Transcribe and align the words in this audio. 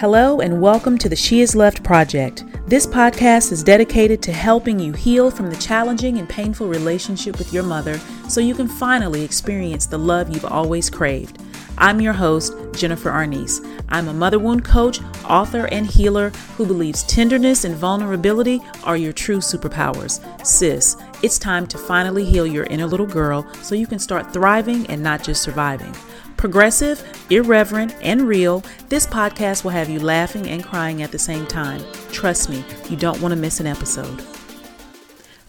Hello, 0.00 0.40
and 0.40 0.62
welcome 0.62 0.96
to 0.96 1.10
the 1.10 1.14
She 1.14 1.42
Is 1.42 1.54
Loved 1.54 1.84
Project. 1.84 2.44
This 2.66 2.86
podcast 2.86 3.52
is 3.52 3.62
dedicated 3.62 4.22
to 4.22 4.32
helping 4.32 4.78
you 4.78 4.94
heal 4.94 5.30
from 5.30 5.50
the 5.50 5.56
challenging 5.56 6.16
and 6.16 6.26
painful 6.26 6.68
relationship 6.68 7.36
with 7.36 7.52
your 7.52 7.64
mother 7.64 7.98
so 8.26 8.40
you 8.40 8.54
can 8.54 8.66
finally 8.66 9.22
experience 9.22 9.84
the 9.84 9.98
love 9.98 10.30
you've 10.30 10.46
always 10.46 10.88
craved. 10.88 11.42
I'm 11.76 12.00
your 12.00 12.14
host, 12.14 12.54
Jennifer 12.72 13.10
Arnese. 13.10 13.60
I'm 13.90 14.08
a 14.08 14.14
mother 14.14 14.38
wound 14.38 14.64
coach, 14.64 15.00
author, 15.28 15.66
and 15.66 15.86
healer 15.86 16.30
who 16.56 16.64
believes 16.64 17.02
tenderness 17.02 17.64
and 17.64 17.74
vulnerability 17.74 18.62
are 18.84 18.96
your 18.96 19.12
true 19.12 19.40
superpowers. 19.40 20.24
Sis, 20.46 20.96
it's 21.22 21.38
time 21.38 21.66
to 21.66 21.76
finally 21.76 22.24
heal 22.24 22.46
your 22.46 22.64
inner 22.64 22.86
little 22.86 23.06
girl 23.06 23.46
so 23.62 23.74
you 23.74 23.86
can 23.86 23.98
start 23.98 24.32
thriving 24.32 24.86
and 24.86 25.02
not 25.02 25.22
just 25.22 25.42
surviving. 25.42 25.94
Progressive, 26.40 27.04
irreverent, 27.28 27.94
and 28.00 28.22
real, 28.22 28.64
this 28.88 29.06
podcast 29.06 29.62
will 29.62 29.72
have 29.72 29.90
you 29.90 30.00
laughing 30.00 30.48
and 30.48 30.64
crying 30.64 31.02
at 31.02 31.12
the 31.12 31.18
same 31.18 31.46
time. 31.46 31.84
Trust 32.12 32.48
me, 32.48 32.64
you 32.88 32.96
don't 32.96 33.20
want 33.20 33.32
to 33.32 33.38
miss 33.38 33.60
an 33.60 33.66
episode. 33.66 34.22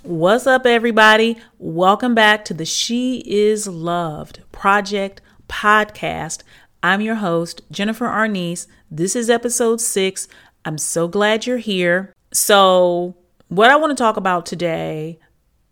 What's 0.03 0.47
up, 0.47 0.65
everybody? 0.65 1.37
Welcome 1.59 2.13
back 2.13 2.43
to 2.43 2.53
the 2.53 2.65
She 2.65 3.23
Is 3.25 3.69
Loved 3.69 4.41
Project 4.51 5.21
podcast. 5.47 6.43
I'm 6.83 6.99
your 6.99 7.15
host, 7.15 7.61
Jennifer 7.71 8.07
Arnese. 8.07 8.67
This 8.91 9.15
is 9.15 9.29
episode 9.29 9.79
six. 9.79 10.27
I'm 10.65 10.77
so 10.77 11.07
glad 11.07 11.45
you're 11.45 11.55
here. 11.55 12.13
So, 12.33 13.15
what 13.47 13.71
I 13.71 13.77
want 13.77 13.97
to 13.97 14.03
talk 14.03 14.17
about 14.17 14.45
today 14.45 15.19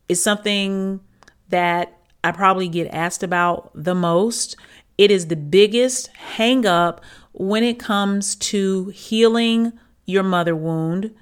is 0.07 0.23
something 0.23 1.01
that 1.49 1.99
I 2.23 2.31
probably 2.31 2.67
get 2.67 2.93
asked 2.93 3.23
about 3.23 3.71
the 3.73 3.95
most 3.95 4.55
it 4.99 5.11
is 5.11 5.27
the 5.27 5.37
biggest 5.37 6.07
hang 6.07 6.65
up 6.65 7.01
when 7.31 7.63
it 7.63 7.79
comes 7.79 8.35
to 8.35 8.89
healing 8.89 9.71
your 10.05 10.23
mother 10.23 10.53
wound. 10.53 11.15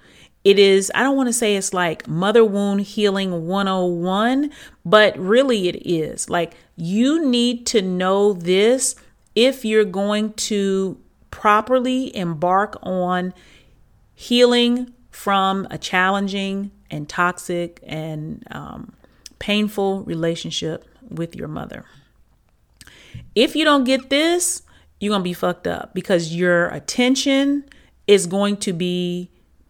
It 0.43 0.57
is, 0.57 0.91
I 0.95 1.03
don't 1.03 1.15
want 1.15 1.29
to 1.29 1.33
say 1.33 1.55
it's 1.55 1.75
like 1.75 2.07
mother 2.07 2.43
wound 2.43 2.81
healing 2.81 3.45
101, 3.45 4.49
but 4.83 5.15
really 5.19 5.67
it 5.67 5.87
is. 5.87 6.27
Like 6.27 6.55
you 6.75 7.23
need 7.23 7.67
to 7.67 7.83
know 7.83 8.33
this 8.33 8.95
if 9.35 9.63
you're 9.63 9.85
going 9.85 10.33
to 10.33 10.99
properly 11.29 12.15
embark 12.15 12.79
on 12.81 13.31
healing 14.15 14.91
from 15.11 15.67
a 15.69 15.77
challenging 15.77 16.71
and 16.89 17.07
toxic 17.07 17.79
and 17.85 18.43
um, 18.49 18.93
painful 19.37 20.01
relationship 20.01 20.83
with 21.07 21.35
your 21.35 21.47
mother. 21.47 21.85
If 23.37 23.55
you 23.55 23.65
don't 23.65 23.83
get 23.83 24.09
this, 24.09 24.63
you're 24.99 25.11
going 25.11 25.19
to 25.19 25.23
be 25.23 25.31
fucked 25.31 25.67
up 25.67 25.93
because 25.93 26.33
your 26.33 26.69
attention 26.69 27.65
is 28.07 28.25
going 28.25 28.57
to 28.57 28.73
be 28.73 29.29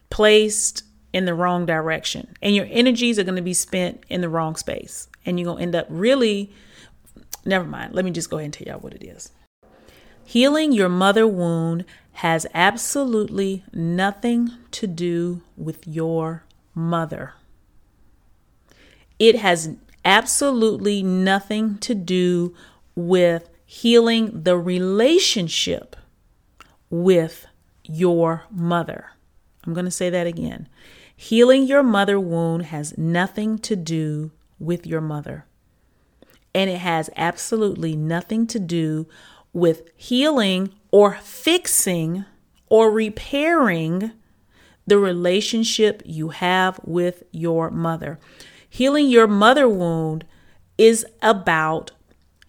placed 0.09 0.83
in 1.11 1.25
the 1.25 1.33
wrong 1.33 1.65
direction 1.65 2.33
and 2.41 2.55
your 2.55 2.65
energies 2.69 3.19
are 3.19 3.25
going 3.25 3.35
to 3.35 3.41
be 3.41 3.53
spent 3.53 4.05
in 4.07 4.21
the 4.21 4.29
wrong 4.29 4.55
space. 4.55 5.09
And 5.25 5.37
you're 5.37 5.47
going 5.47 5.57
to 5.57 5.63
end 5.63 5.75
up 5.75 5.85
really, 5.89 6.49
never 7.43 7.65
mind. 7.65 7.93
Let 7.93 8.05
me 8.05 8.11
just 8.11 8.29
go 8.29 8.37
ahead 8.37 8.45
and 8.45 8.53
tell 8.53 8.67
y'all 8.67 8.79
what 8.79 8.93
it 8.93 9.03
is. 9.03 9.33
Healing 10.23 10.71
your 10.71 10.87
mother 10.87 11.27
wound 11.27 11.83
has 12.13 12.47
absolutely 12.53 13.65
nothing 13.73 14.49
to 14.71 14.87
do 14.87 15.41
with 15.57 15.85
your 15.85 16.45
mother. 16.73 17.33
It 19.19 19.39
has 19.39 19.75
absolutely 20.05 21.03
nothing 21.03 21.79
to 21.79 21.93
do 21.93 22.55
with 22.95 23.49
healing 23.69 24.43
the 24.43 24.57
relationship 24.57 25.97
with 26.89 27.45
your 27.83 28.45
mother. 28.49 29.11
I'm 29.65 29.73
going 29.73 29.85
to 29.85 29.91
say 29.91 30.09
that 30.09 30.25
again. 30.25 30.69
Healing 31.13 31.67
your 31.67 31.83
mother 31.83 32.17
wound 32.17 32.67
has 32.67 32.97
nothing 32.97 33.59
to 33.59 33.75
do 33.75 34.31
with 34.57 34.87
your 34.87 35.01
mother. 35.01 35.45
And 36.55 36.69
it 36.69 36.77
has 36.77 37.09
absolutely 37.17 37.95
nothing 37.97 38.47
to 38.47 38.59
do 38.59 39.05
with 39.51 39.89
healing 39.97 40.73
or 40.89 41.15
fixing 41.15 42.23
or 42.69 42.89
repairing 42.89 44.13
the 44.85 44.97
relationship 44.97 46.01
you 46.05 46.29
have 46.29 46.79
with 46.85 47.23
your 47.31 47.69
mother. 47.69 48.17
Healing 48.69 49.09
your 49.09 49.27
mother 49.27 49.67
wound 49.67 50.23
is 50.77 51.05
about 51.21 51.91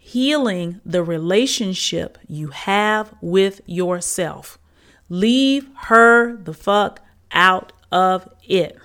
healing 0.09 0.81
the 0.87 1.03
relationship 1.03 2.17
you 2.27 2.49
have 2.49 3.13
with 3.21 3.61
yourself. 3.67 4.59
Leave 5.11 5.69
her 5.83 6.35
the 6.37 6.55
fuck 6.55 7.01
out 7.31 7.73
of 7.93 8.27
it. 8.43 8.79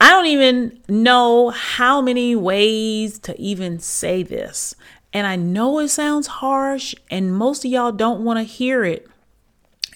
I 0.00 0.10
don't 0.10 0.26
even 0.26 0.78
know 0.88 1.50
how 1.50 2.00
many 2.00 2.36
ways 2.36 3.18
to 3.20 3.40
even 3.40 3.80
say 3.80 4.22
this. 4.22 4.76
And 5.12 5.26
I 5.26 5.34
know 5.34 5.80
it 5.80 5.88
sounds 5.88 6.28
harsh, 6.28 6.94
and 7.10 7.34
most 7.34 7.64
of 7.64 7.70
y'all 7.72 7.90
don't 7.90 8.22
want 8.22 8.38
to 8.38 8.44
hear 8.44 8.84
it. 8.84 9.08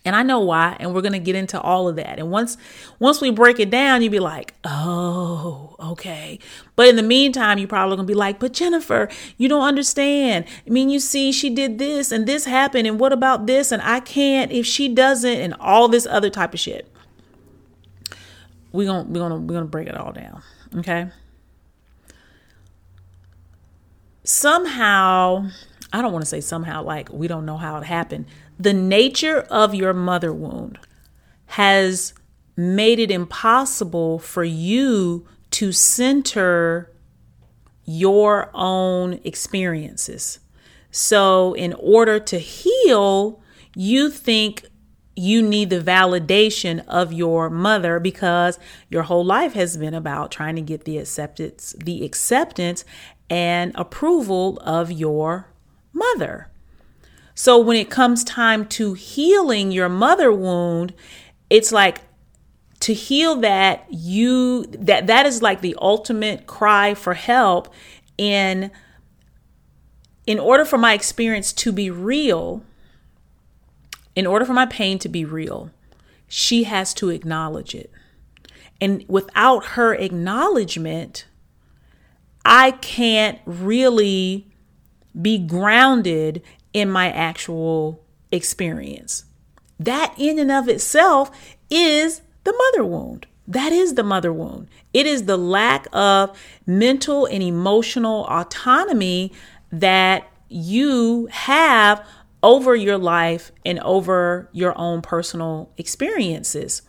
And 0.05 0.17
I 0.17 0.25
know 0.25 0.41
why, 0.41 0.77
and 0.81 0.93
we're 0.93 1.01
going 1.01 1.13
to 1.13 1.21
get 1.21 1.37
into 1.37 1.61
all 1.61 1.89
of 1.89 1.95
that. 1.95 2.19
And 2.19 2.31
once 2.31 2.57
once 2.99 3.21
we 3.21 3.31
break 3.31 3.61
it 3.61 3.71
down, 3.71 4.03
you'll 4.03 4.11
be 4.11 4.19
like, 4.19 4.53
"Oh, 4.65 5.77
okay." 5.79 6.41
But 6.75 6.89
in 6.89 6.97
the 6.97 7.05
meantime, 7.05 7.59
you're 7.59 7.69
probably 7.69 7.97
going 7.97 8.07
to 8.09 8.11
be 8.11 8.17
like, 8.19 8.41
"But 8.41 8.53
Jennifer, 8.53 9.09
you 9.37 9.49
don't 9.49 9.63
understand. 9.63 10.47
I 10.67 10.71
mean, 10.71 10.91
you 10.91 10.99
see 10.99 11.31
she 11.31 11.51
did 11.51 11.79
this 11.79 12.11
and 12.11 12.27
this 12.27 12.47
happened 12.47 12.89
and 12.89 12.99
what 12.99 13.13
about 13.13 13.47
this 13.47 13.71
and 13.71 13.81
I 13.81 14.01
can't 14.01 14.51
if 14.51 14.67
she 14.67 14.89
doesn't 14.89 15.41
and 15.41 15.55
all 15.61 15.87
this 15.87 16.07
other 16.07 16.31
type 16.31 16.53
of 16.53 16.59
shit." 16.59 16.89
We're 18.73 18.87
going 18.87 19.07
to 19.07 19.13
we're 19.13 19.29
going 19.29 19.33
to 19.33 19.39
we're 19.39 19.55
going 19.55 19.65
to 19.65 19.71
break 19.71 19.87
it 19.87 19.97
all 19.97 20.13
down, 20.13 20.43
okay? 20.79 21.11
Somehow, 24.25 25.49
I 25.93 26.03
don't 26.03 26.13
want 26.13 26.23
to 26.23 26.29
say 26.29 26.41
somehow 26.41 26.83
like 26.83 27.09
we 27.13 27.29
don't 27.29 27.45
know 27.45 27.57
how 27.57 27.77
it 27.77 27.85
happened 27.85 28.27
the 28.63 28.73
nature 28.73 29.41
of 29.51 29.75
your 29.75 29.93
mother 29.93 30.33
wound 30.33 30.79
has 31.47 32.15
made 32.57 32.99
it 32.99 33.11
impossible 33.11 34.19
for 34.19 34.45
you 34.45 35.27
to 35.51 35.73
center 35.73 36.91
your 37.85 38.51
own 38.55 39.21
experiences. 39.25 40.39
So, 40.91 41.55
in 41.55 41.73
order 41.75 42.21
to 42.21 42.39
heal, 42.39 43.43
you 43.75 44.11
think 44.11 44.67
you 45.17 45.43
need 45.43 45.71
the 45.71 45.81
validation 45.81 46.85
of 46.87 47.13
your 47.13 47.51
mother 47.51 47.99
because 47.99 48.59
your 48.89 49.03
whole 49.03 49.25
life 49.25 49.55
has 49.55 49.77
been 49.77 49.95
about 49.95 50.31
trying 50.31 50.57
to 50.57 50.63
get 50.63 50.85
the 50.85 50.99
acceptance, 50.99 51.75
the 51.79 52.05
acceptance 52.05 52.85
and 53.29 53.73
approval 53.75 54.59
of 54.61 54.93
your 54.93 55.49
mother. 55.93 56.52
So 57.35 57.59
when 57.59 57.77
it 57.77 57.91
comes 57.91 58.25
time 58.25 58.67
to 58.69 58.95
healing 58.95 59.73
your 59.73 59.89
mother 59.89 60.33
wound, 60.33 60.95
it's 61.49 61.73
like 61.73 62.01
to 62.81 62.93
heal 62.93 63.37
that 63.37 63.87
you 63.91 64.65
that 64.67 65.07
that 65.07 65.25
is 65.25 65.41
like 65.41 65.61
the 65.61 65.77
ultimate 65.81 66.47
cry 66.47 66.95
for 66.95 67.15
help 67.15 67.73
in 68.19 68.71
in 70.27 70.39
order 70.39 70.65
for 70.65 70.79
my 70.79 70.93
experience 70.93 71.53
to 71.53 71.73
be 71.73 71.91
real, 71.91 72.63
in 74.15 74.27
order 74.27 74.45
for 74.45 74.53
my 74.53 74.67
pain 74.67 74.99
to 75.01 75.09
be 75.09 75.25
real, 75.25 75.71
she 76.29 76.65
has 76.65 76.95
to 76.95 77.11
acknowledge 77.11 77.75
it. 77.75 77.91
And 78.81 79.05
without 79.09 79.67
her 79.67 79.95
acknowledgement, 79.95 81.27
I 82.45 82.73
can't 82.73 83.39
really 83.47 84.49
be 85.21 85.39
grounded 85.39 86.43
in 86.73 86.91
my 86.91 87.11
actual 87.11 88.05
experience. 88.31 89.25
That, 89.79 90.15
in 90.17 90.39
and 90.39 90.51
of 90.51 90.69
itself, 90.69 91.31
is 91.71 92.23
the 92.45 92.53
mother 92.53 92.85
wound. 92.85 93.27
That 93.47 93.73
is 93.73 93.95
the 93.95 94.05
mother 94.05 94.33
wound. 94.33 94.69
It 94.95 95.07
is 95.07 95.25
the 95.25 95.37
lack 95.37 95.87
of 95.93 96.39
mental 96.67 97.27
and 97.27 97.43
emotional 97.43 98.25
autonomy 98.27 99.33
that 99.71 100.29
you 100.49 101.29
have 101.31 102.07
over 102.43 102.75
your 102.75 102.99
life 102.99 103.53
and 103.65 103.79
over 103.81 104.49
your 104.53 104.77
own 104.79 105.03
personal 105.03 105.71
experiences. 105.77 106.83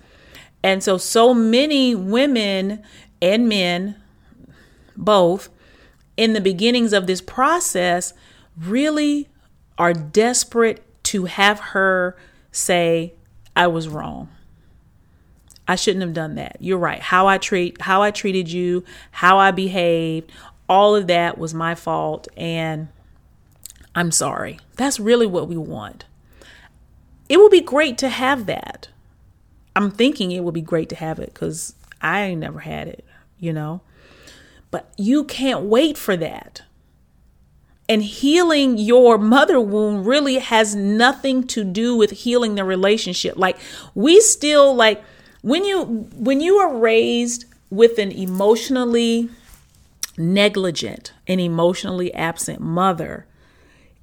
And 0.64 0.84
so, 0.84 0.98
so 0.98 1.34
many 1.34 1.96
women 1.96 2.84
and 3.22 3.50
men, 3.50 3.96
both, 4.96 5.50
in 6.16 6.34
the 6.34 6.42
beginnings 6.42 6.94
of 6.94 7.08
this 7.08 7.22
process, 7.22 8.14
really 8.58 9.30
are 9.78 9.94
desperate 9.94 10.84
to 11.04 11.26
have 11.26 11.60
her 11.60 12.18
say, 12.52 13.14
I 13.56 13.68
was 13.68 13.88
wrong. 13.88 14.30
I 15.68 15.76
shouldn't 15.76 16.04
have 16.04 16.14
done 16.14 16.36
that. 16.36 16.58
You're 16.60 16.78
right. 16.78 17.02
How 17.02 17.28
I 17.28 17.38
treat 17.38 17.82
how 17.82 18.02
I 18.02 18.12
treated 18.12 18.52
you, 18.52 18.84
how 19.12 19.38
I 19.38 19.52
behaved, 19.52 20.32
all 20.68 20.96
of 20.96 21.08
that 21.08 21.38
was 21.38 21.54
my 21.54 21.76
fault 21.76 22.28
and 22.36 22.90
I'm 23.96 24.12
sorry. 24.12 24.60
That's 24.76 25.00
really 25.00 25.28
what 25.28 25.48
we 25.48 25.58
want. 25.58 26.06
it 27.30 27.38
would 27.38 27.52
be 27.52 27.62
great 27.62 27.98
to 28.00 28.10
have 28.10 28.46
that. 28.48 28.90
I'm 29.76 29.90
thinking 29.92 30.32
it 30.32 30.44
would 30.44 30.54
be 30.54 30.62
great 30.62 30.90
to 30.90 30.96
have 30.96 31.20
it 31.20 31.34
because 31.34 31.74
I 32.02 32.34
never 32.34 32.60
had 32.60 32.88
it, 32.88 33.06
you 33.40 33.54
know. 33.54 33.82
But 34.72 34.92
you 34.98 35.24
can't 35.24 35.62
wait 35.64 35.98
for 35.98 36.18
that. 36.18 36.64
And 37.90 38.02
healing 38.02 38.78
your 38.78 39.18
mother 39.18 39.60
wound 39.60 40.06
really 40.06 40.40
has 40.40 40.74
nothing 40.74 41.46
to 41.48 41.64
do 41.64 41.96
with 41.96 42.12
healing 42.12 42.56
the 42.56 42.64
relationship. 42.64 43.36
Like 43.38 43.58
we 43.94 44.22
still 44.22 44.74
like 44.74 45.04
when 45.42 45.66
you 45.66 45.84
when 46.16 46.40
you 46.40 46.56
are 46.58 46.74
raised 46.74 47.46
with 47.70 47.98
an 48.00 48.12
emotionally 48.12 49.30
negligent 50.18 51.12
and 51.28 51.42
emotionally 51.42 52.14
absent 52.14 52.62
mother, 52.62 53.26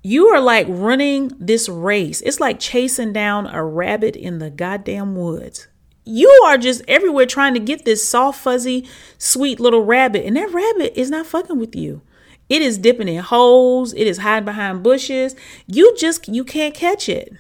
you 0.02 0.26
are 0.28 0.40
like 0.40 0.66
running 0.68 1.32
this 1.38 1.68
race. 1.68 2.20
It's 2.22 2.40
like 2.40 2.60
chasing 2.60 3.12
down 3.12 3.46
a 3.46 3.64
rabbit 3.64 4.16
in 4.16 4.38
the 4.38 4.50
goddamn 4.50 5.16
woods. 5.16 5.68
You 6.04 6.28
are 6.46 6.58
just 6.58 6.82
everywhere 6.88 7.26
trying 7.26 7.54
to 7.54 7.60
get 7.60 7.84
this 7.84 8.06
soft, 8.06 8.40
fuzzy, 8.40 8.88
sweet 9.18 9.60
little 9.60 9.84
rabbit, 9.84 10.24
and 10.24 10.36
that 10.36 10.52
rabbit 10.52 10.98
is 10.98 11.10
not 11.10 11.26
fucking 11.26 11.58
with 11.58 11.76
you. 11.76 12.02
It 12.50 12.60
is 12.60 12.76
dipping 12.76 13.08
in 13.08 13.22
holes, 13.22 13.94
it 13.94 14.06
is 14.06 14.18
hiding 14.18 14.44
behind 14.44 14.82
bushes. 14.82 15.34
You 15.66 15.96
just 15.96 16.28
you 16.28 16.44
can't 16.44 16.74
catch 16.74 17.08
it. 17.08 17.32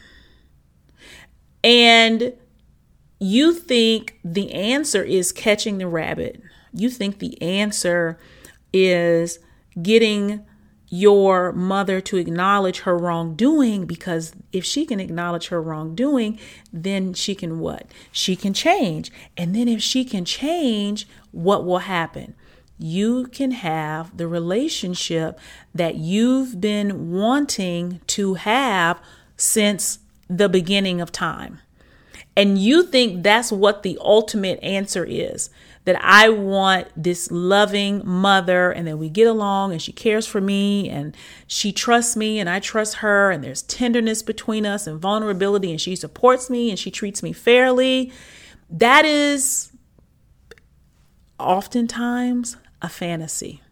And 1.62 2.32
you 3.18 3.52
think 3.52 4.18
the 4.24 4.54
answer 4.54 5.02
is 5.02 5.32
catching 5.32 5.76
the 5.76 5.86
rabbit. 5.86 6.40
You 6.72 6.88
think 6.88 7.18
the 7.18 7.40
answer 7.42 8.18
is 8.72 9.40
getting 9.82 10.46
your 10.88 11.52
mother 11.52 12.00
to 12.00 12.16
acknowledge 12.16 12.80
her 12.80 12.96
wrongdoing 12.96 13.86
because 13.86 14.32
if 14.52 14.64
she 14.64 14.84
can 14.84 14.98
acknowledge 14.98 15.48
her 15.48 15.62
wrongdoing, 15.62 16.38
then 16.72 17.14
she 17.14 17.34
can 17.34 17.60
what? 17.60 17.86
She 18.10 18.34
can 18.34 18.52
change. 18.54 19.12
And 19.36 19.54
then 19.54 19.68
if 19.68 19.82
she 19.82 20.04
can 20.04 20.24
change, 20.24 21.06
what 21.30 21.64
will 21.64 21.78
happen? 21.78 22.34
You 22.82 23.26
can 23.26 23.50
have 23.50 24.16
the 24.16 24.26
relationship 24.26 25.38
that 25.74 25.96
you've 25.96 26.62
been 26.62 27.12
wanting 27.12 28.00
to 28.08 28.34
have 28.34 28.98
since 29.36 29.98
the 30.30 30.48
beginning 30.48 31.00
of 31.00 31.12
time. 31.12 31.60
And 32.34 32.56
you 32.56 32.82
think 32.82 33.22
that's 33.22 33.52
what 33.52 33.82
the 33.82 33.98
ultimate 34.00 34.58
answer 34.62 35.04
is 35.04 35.50
that 35.84 36.02
I 36.02 36.30
want 36.30 36.88
this 36.96 37.30
loving 37.30 38.00
mother 38.06 38.70
and 38.70 38.86
that 38.86 38.96
we 38.96 39.10
get 39.10 39.26
along 39.26 39.72
and 39.72 39.82
she 39.82 39.92
cares 39.92 40.26
for 40.26 40.40
me 40.40 40.88
and 40.88 41.14
she 41.46 41.72
trusts 41.72 42.16
me 42.16 42.38
and 42.38 42.48
I 42.48 42.60
trust 42.60 42.96
her 42.96 43.30
and 43.30 43.44
there's 43.44 43.62
tenderness 43.62 44.22
between 44.22 44.64
us 44.64 44.86
and 44.86 44.98
vulnerability 44.98 45.70
and 45.70 45.80
she 45.80 45.96
supports 45.96 46.48
me 46.48 46.70
and 46.70 46.78
she 46.78 46.90
treats 46.90 47.22
me 47.22 47.34
fairly. 47.34 48.10
That 48.70 49.04
is 49.04 49.72
oftentimes 51.38 52.56
a 52.82 52.88
fantasy. 52.88 53.62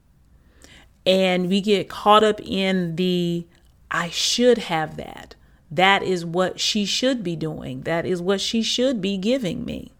And 1.07 1.49
we 1.49 1.61
get 1.61 1.89
caught 1.89 2.23
up 2.23 2.41
in 2.41 2.97
the 2.97 3.47
I 3.91 4.11
should 4.11 4.59
have 4.59 4.97
that. 4.97 5.35
That 5.71 6.03
is 6.03 6.25
what 6.25 6.61
she 6.61 6.85
should 6.85 7.23
be 7.23 7.37
doing. 7.37 7.83
That 7.83 8.07
is 8.07 8.21
what 8.21 8.41
she 8.41 8.63
should 8.63 9.01
be 9.01 9.17
giving 9.17 9.65
me. 9.65 9.93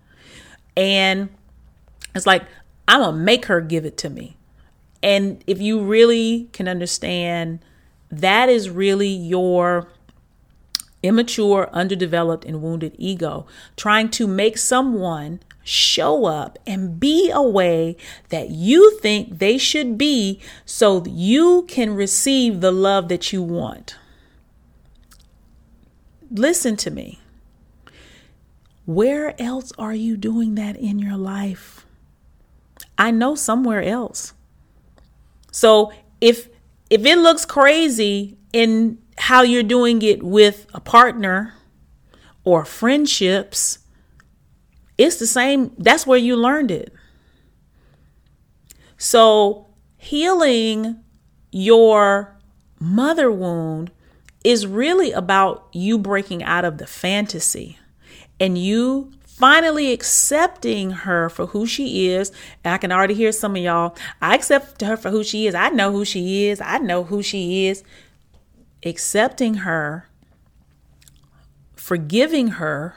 And 0.77 1.31
it's 2.15 2.27
like, 2.27 2.45
I'm 2.87 3.01
going 3.01 3.15
to 3.15 3.21
make 3.21 3.47
her 3.47 3.61
give 3.61 3.85
it 3.85 3.97
to 3.99 4.11
me. 4.11 4.37
And 5.03 5.43
if 5.47 5.61
you 5.61 5.81
really 5.83 6.49
can 6.53 6.69
understand, 6.69 7.61
that 8.11 8.49
is 8.49 8.71
really 8.71 9.09
your 9.09 9.89
immature, 11.03 11.69
underdeveloped, 11.73 12.45
and 12.45 12.63
wounded 12.63 12.95
ego 12.99 13.47
trying 13.77 14.09
to 14.11 14.27
make 14.27 14.59
someone 14.59 15.41
show 15.69 16.25
up 16.25 16.59
and 16.67 16.99
be 16.99 17.31
a 17.31 17.43
way 17.43 17.97
that 18.31 18.49
you 18.49 18.99
think 19.01 19.39
they 19.39 19.59
should 19.59 19.99
be 19.99 20.41
so 20.65 21.05
you 21.07 21.65
can 21.69 21.95
receive 21.95 22.61
the 22.61 22.73
love 22.73 23.09
that 23.09 23.33
you 23.33 23.43
want. 23.43 23.97
Listen 26.31 26.77
to 26.77 26.91
me. 26.91 27.19
Where 28.87 29.41
else 29.41 29.73
are 29.79 29.95
you 29.95 30.17
doing 30.17 30.55
that 30.55 30.77
in 30.77 30.99
your 30.99 31.17
life? 31.17 31.85
I 32.97 33.11
know 33.11 33.35
somewhere 33.35 33.83
else. 33.83 34.33
So 35.53 35.93
if 36.21 36.49
if 36.89 37.05
it 37.05 37.19
looks 37.19 37.45
crazy 37.45 38.39
in 38.55 38.99
how 39.19 39.43
you're 39.43 39.63
doing 39.63 40.01
it 40.01 40.23
with 40.23 40.67
a 40.73 40.81
partner 40.81 41.55
or 42.45 42.65
friendships, 42.65 43.81
it's 44.99 45.17
the 45.17 45.27
same. 45.27 45.73
That's 45.79 46.07
where 46.07 46.19
you 46.19 46.37
learned 46.37 46.71
it. 46.73 46.93
So 48.99 49.69
healing 49.97 51.03
your 51.53 52.37
mother 52.81 53.31
wound 53.31 53.93
is 54.45 54.67
really 54.67 55.13
about 55.13 55.69
you 55.73 55.99
breaking 55.99 56.43
out 56.43 56.65
of 56.65 56.79
the 56.79 56.87
fantasy 56.87 57.79
and 58.41 58.59
you 58.59 59.13
finally 59.25 59.93
accepting 59.93 60.91
her 60.91 61.29
for 61.29 61.47
who 61.47 61.65
she 61.65 62.09
is. 62.09 62.33
And 62.65 62.75
I 62.75 62.79
can 62.79 62.91
already 62.91 63.15
hear 63.15 63.31
some 63.31 63.55
of 63.55 63.63
y'all, 63.63 63.97
I 64.21 64.35
accept 64.35 64.81
her 64.83 64.97
for 64.97 65.11
who 65.11 65.23
she 65.23 65.47
is. 65.47 65.55
I 65.55 65.69
know 65.69 65.93
who 65.93 66.05
she 66.05 66.49
is. 66.49 66.61
I 66.61 66.79
know 66.79 67.05
who 67.05 67.23
she 67.23 67.67
is. 67.67 67.85
Accepting 68.85 69.55
her, 69.55 70.09
forgiving 71.77 72.49
her, 72.49 72.97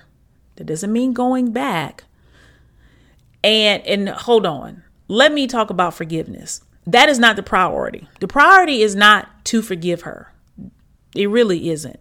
that 0.55 0.65
doesn't 0.65 0.91
mean 0.91 1.13
going 1.13 1.51
back. 1.51 2.03
And 3.43 3.85
and 3.85 4.09
hold 4.09 4.45
on. 4.45 4.83
Let 5.07 5.33
me 5.33 5.47
talk 5.47 5.69
about 5.69 5.93
forgiveness. 5.93 6.61
That 6.85 7.09
is 7.09 7.19
not 7.19 7.35
the 7.35 7.43
priority. 7.43 8.07
The 8.19 8.27
priority 8.27 8.81
is 8.81 8.95
not 8.95 9.45
to 9.45 9.61
forgive 9.61 10.01
her. 10.01 10.33
It 11.15 11.27
really 11.27 11.69
isn't 11.69 11.99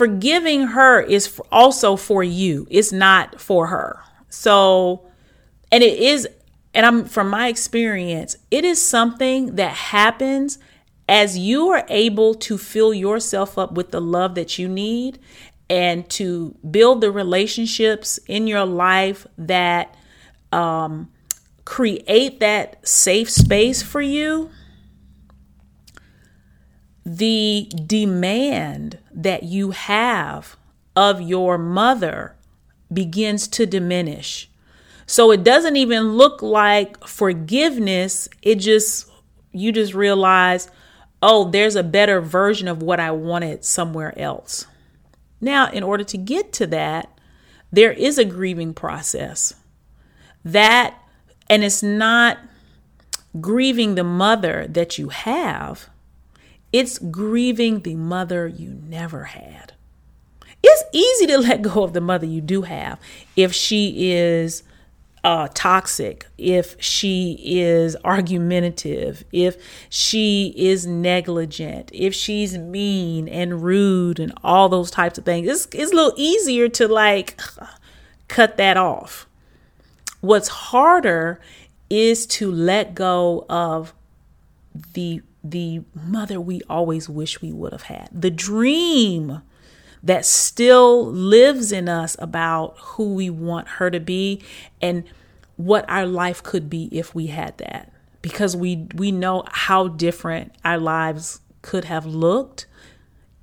forgiving 0.00 0.68
her 0.68 0.98
is 0.98 1.38
also 1.52 1.94
for 1.94 2.24
you. 2.24 2.66
It's 2.70 2.90
not 2.90 3.38
for 3.38 3.66
her. 3.66 4.00
So, 4.30 5.04
and 5.70 5.82
it 5.82 5.98
is, 5.98 6.26
and 6.72 6.86
I'm 6.86 7.04
from 7.04 7.28
my 7.28 7.48
experience, 7.48 8.34
it 8.50 8.64
is 8.64 8.80
something 8.80 9.56
that 9.56 9.72
happens 9.72 10.58
as 11.06 11.36
you 11.36 11.68
are 11.68 11.84
able 11.90 12.34
to 12.36 12.56
fill 12.56 12.94
yourself 12.94 13.58
up 13.58 13.72
with 13.72 13.90
the 13.90 14.00
love 14.00 14.36
that 14.36 14.58
you 14.58 14.68
need 14.68 15.18
and 15.70 16.06
to 16.10 16.54
build 16.68 17.00
the 17.00 17.10
relationships 17.10 18.18
in 18.26 18.46
your 18.46 18.66
life 18.66 19.26
that 19.38 19.94
um, 20.52 21.10
create 21.64 22.40
that 22.40 22.86
safe 22.86 23.30
space 23.30 23.82
for 23.82 24.02
you 24.02 24.50
the 27.06 27.70
demand 27.86 28.98
that 29.12 29.42
you 29.42 29.70
have 29.70 30.56
of 30.94 31.20
your 31.20 31.56
mother 31.56 32.36
begins 32.92 33.48
to 33.48 33.66
diminish. 33.66 34.50
So 35.06 35.32
it 35.32 35.42
doesn't 35.42 35.76
even 35.76 36.12
look 36.12 36.42
like 36.42 37.04
forgiveness. 37.06 38.28
It 38.42 38.56
just, 38.56 39.10
you 39.50 39.72
just 39.72 39.94
realize, 39.94 40.70
oh, 41.22 41.50
there's 41.50 41.74
a 41.74 41.82
better 41.82 42.20
version 42.20 42.68
of 42.68 42.82
what 42.82 43.00
I 43.00 43.10
wanted 43.10 43.64
somewhere 43.64 44.16
else. 44.18 44.66
Now, 45.40 45.70
in 45.70 45.82
order 45.82 46.04
to 46.04 46.18
get 46.18 46.52
to 46.54 46.66
that, 46.68 47.18
there 47.72 47.92
is 47.92 48.18
a 48.18 48.24
grieving 48.24 48.74
process. 48.74 49.54
That, 50.44 50.94
and 51.48 51.64
it's 51.64 51.82
not 51.82 52.38
grieving 53.40 53.94
the 53.94 54.04
mother 54.04 54.66
that 54.68 54.98
you 54.98 55.08
have, 55.10 55.88
it's 56.72 56.98
grieving 56.98 57.80
the 57.80 57.94
mother 57.94 58.46
you 58.46 58.80
never 58.86 59.24
had. 59.24 59.74
It's 60.62 60.84
easy 60.92 61.26
to 61.26 61.38
let 61.48 61.62
go 61.62 61.82
of 61.82 61.92
the 61.92 62.00
mother 62.00 62.26
you 62.26 62.40
do 62.40 62.62
have 62.62 62.98
if 63.36 63.52
she 63.52 64.12
is 64.12 64.62
uh, 65.22 65.48
toxic, 65.54 66.26
if 66.38 66.80
she 66.82 67.38
is 67.44 67.96
argumentative, 68.04 69.24
if 69.32 69.56
she 69.88 70.54
is 70.56 70.86
negligent, 70.86 71.90
if 71.92 72.14
she's 72.14 72.56
mean 72.56 73.28
and 73.28 73.62
rude 73.62 74.18
and 74.18 74.32
all 74.42 74.68
those 74.68 74.90
types 74.90 75.18
of 75.18 75.24
things. 75.24 75.46
It's, 75.46 75.68
it's 75.72 75.92
a 75.92 75.94
little 75.94 76.14
easier 76.16 76.68
to 76.70 76.88
like 76.88 77.40
cut 78.28 78.56
that 78.56 78.76
off. 78.76 79.26
What's 80.20 80.48
harder 80.48 81.40
is 81.88 82.26
to 82.26 82.50
let 82.50 82.94
go 82.94 83.44
of 83.48 83.92
the 84.94 85.22
the 85.42 85.80
mother 85.94 86.38
we 86.38 86.60
always 86.68 87.08
wish 87.08 87.40
we 87.40 87.50
would 87.50 87.72
have 87.72 87.84
had, 87.84 88.08
the 88.12 88.30
dream 88.30 89.40
that 90.02 90.24
still 90.24 91.06
lives 91.06 91.72
in 91.72 91.88
us 91.88 92.16
about 92.18 92.76
who 92.78 93.14
we 93.14 93.28
want 93.28 93.68
her 93.68 93.90
to 93.90 94.00
be 94.00 94.42
and 94.80 95.04
what 95.56 95.84
our 95.88 96.06
life 96.06 96.42
could 96.42 96.70
be 96.70 96.88
if 96.90 97.14
we 97.14 97.26
had 97.26 97.56
that 97.58 97.92
because 98.22 98.56
we 98.56 98.88
we 98.94 99.12
know 99.12 99.44
how 99.48 99.88
different 99.88 100.54
our 100.64 100.78
lives 100.78 101.40
could 101.62 101.84
have 101.84 102.06
looked 102.06 102.66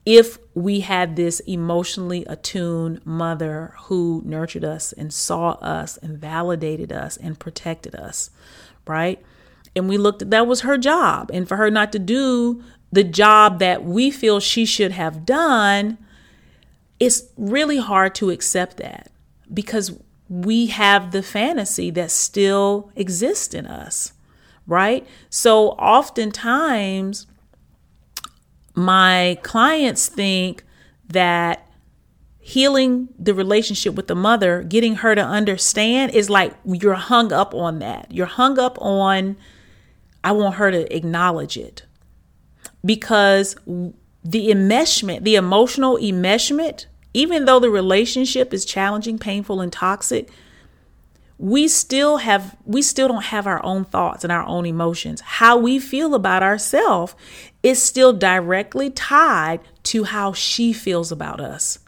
if 0.07 0.37
we 0.53 0.79
had 0.79 1.17
this 1.17 1.41
emotionally 1.41 2.23
attuned 2.27 3.05
mother 3.05 3.73
who 3.83 4.21
nurtured 4.25 4.63
us 4.63 4.93
and 4.93 5.13
saw 5.13 5.51
us 5.55 5.97
and 5.97 6.17
validated 6.17 6.93
us 6.93 7.17
and 7.17 7.37
protected 7.37 7.93
us, 7.93 8.29
right? 8.87 9.21
And 9.75 9.89
we 9.89 9.97
looked 9.97 10.21
at 10.21 10.31
that 10.31 10.47
was 10.47 10.61
her 10.61 10.77
job. 10.77 11.29
And 11.33 11.45
for 11.45 11.57
her 11.57 11.69
not 11.69 11.91
to 11.91 11.99
do 11.99 12.63
the 12.89 13.03
job 13.03 13.59
that 13.59 13.83
we 13.83 14.09
feel 14.09 14.39
she 14.39 14.63
should 14.63 14.93
have 14.93 15.25
done, 15.25 15.97
it's 16.99 17.23
really 17.37 17.77
hard 17.77 18.15
to 18.15 18.29
accept 18.29 18.77
that 18.77 19.11
because 19.53 19.99
we 20.29 20.67
have 20.67 21.11
the 21.11 21.23
fantasy 21.23 21.89
that 21.91 22.11
still 22.11 22.91
exists 22.95 23.53
in 23.53 23.65
us, 23.65 24.13
right? 24.65 25.07
So 25.29 25.69
oftentimes, 25.71 27.27
my 28.75 29.37
clients 29.43 30.07
think 30.07 30.63
that 31.07 31.67
healing 32.39 33.09
the 33.17 33.33
relationship 33.33 33.95
with 33.95 34.07
the 34.07 34.15
mother, 34.15 34.63
getting 34.63 34.95
her 34.95 35.15
to 35.15 35.21
understand, 35.21 36.13
is 36.13 36.29
like 36.29 36.53
you're 36.65 36.93
hung 36.93 37.33
up 37.33 37.53
on 37.53 37.79
that. 37.79 38.11
You're 38.11 38.25
hung 38.25 38.59
up 38.59 38.77
on, 38.81 39.37
I 40.23 40.31
want 40.31 40.55
her 40.55 40.71
to 40.71 40.95
acknowledge 40.95 41.57
it. 41.57 41.83
Because 42.85 43.55
the 44.27 44.50
enmeshment, 44.50 45.24
the 45.24 45.36
emotional 45.36 45.98
enmeshment, 45.98 46.86
even 47.13 47.46
though 47.46 47.60
the 47.60 47.69
relationship 47.69 48.53
is 48.53 48.65
challenging, 48.65 49.17
painful, 49.17 49.62
and 49.62 49.72
toxic, 49.72 50.29
we 51.38 51.67
still 51.67 52.17
have 52.17 52.57
we 52.65 52.81
still 52.81 53.07
don't 53.07 53.25
have 53.25 53.48
our 53.48 53.63
own 53.63 53.86
thoughts 53.86 54.24
and 54.24 54.34
our 54.34 54.43
own 54.46 54.65
emotions. 54.65 55.22
How 55.22 55.55
we 55.55 55.79
feel 55.79 56.13
about 56.13 56.43
ourselves 56.43 57.15
is 57.63 57.81
still 57.81 58.12
directly 58.12 58.89
tied 58.89 59.62
to 59.84 60.03
how 60.03 60.34
she 60.34 60.74
feels 60.74 61.10
about 61.12 61.39
us. 61.39 61.79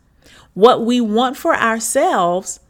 What 0.54 0.86
we 0.86 1.02
want 1.02 1.36
for 1.36 1.56
ourselves 1.56 2.62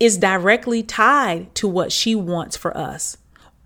is 0.00 0.16
directly 0.16 0.82
tied 0.82 1.54
to 1.56 1.68
what 1.68 1.92
she 1.92 2.14
wants 2.14 2.56
for 2.56 2.74
us 2.74 3.18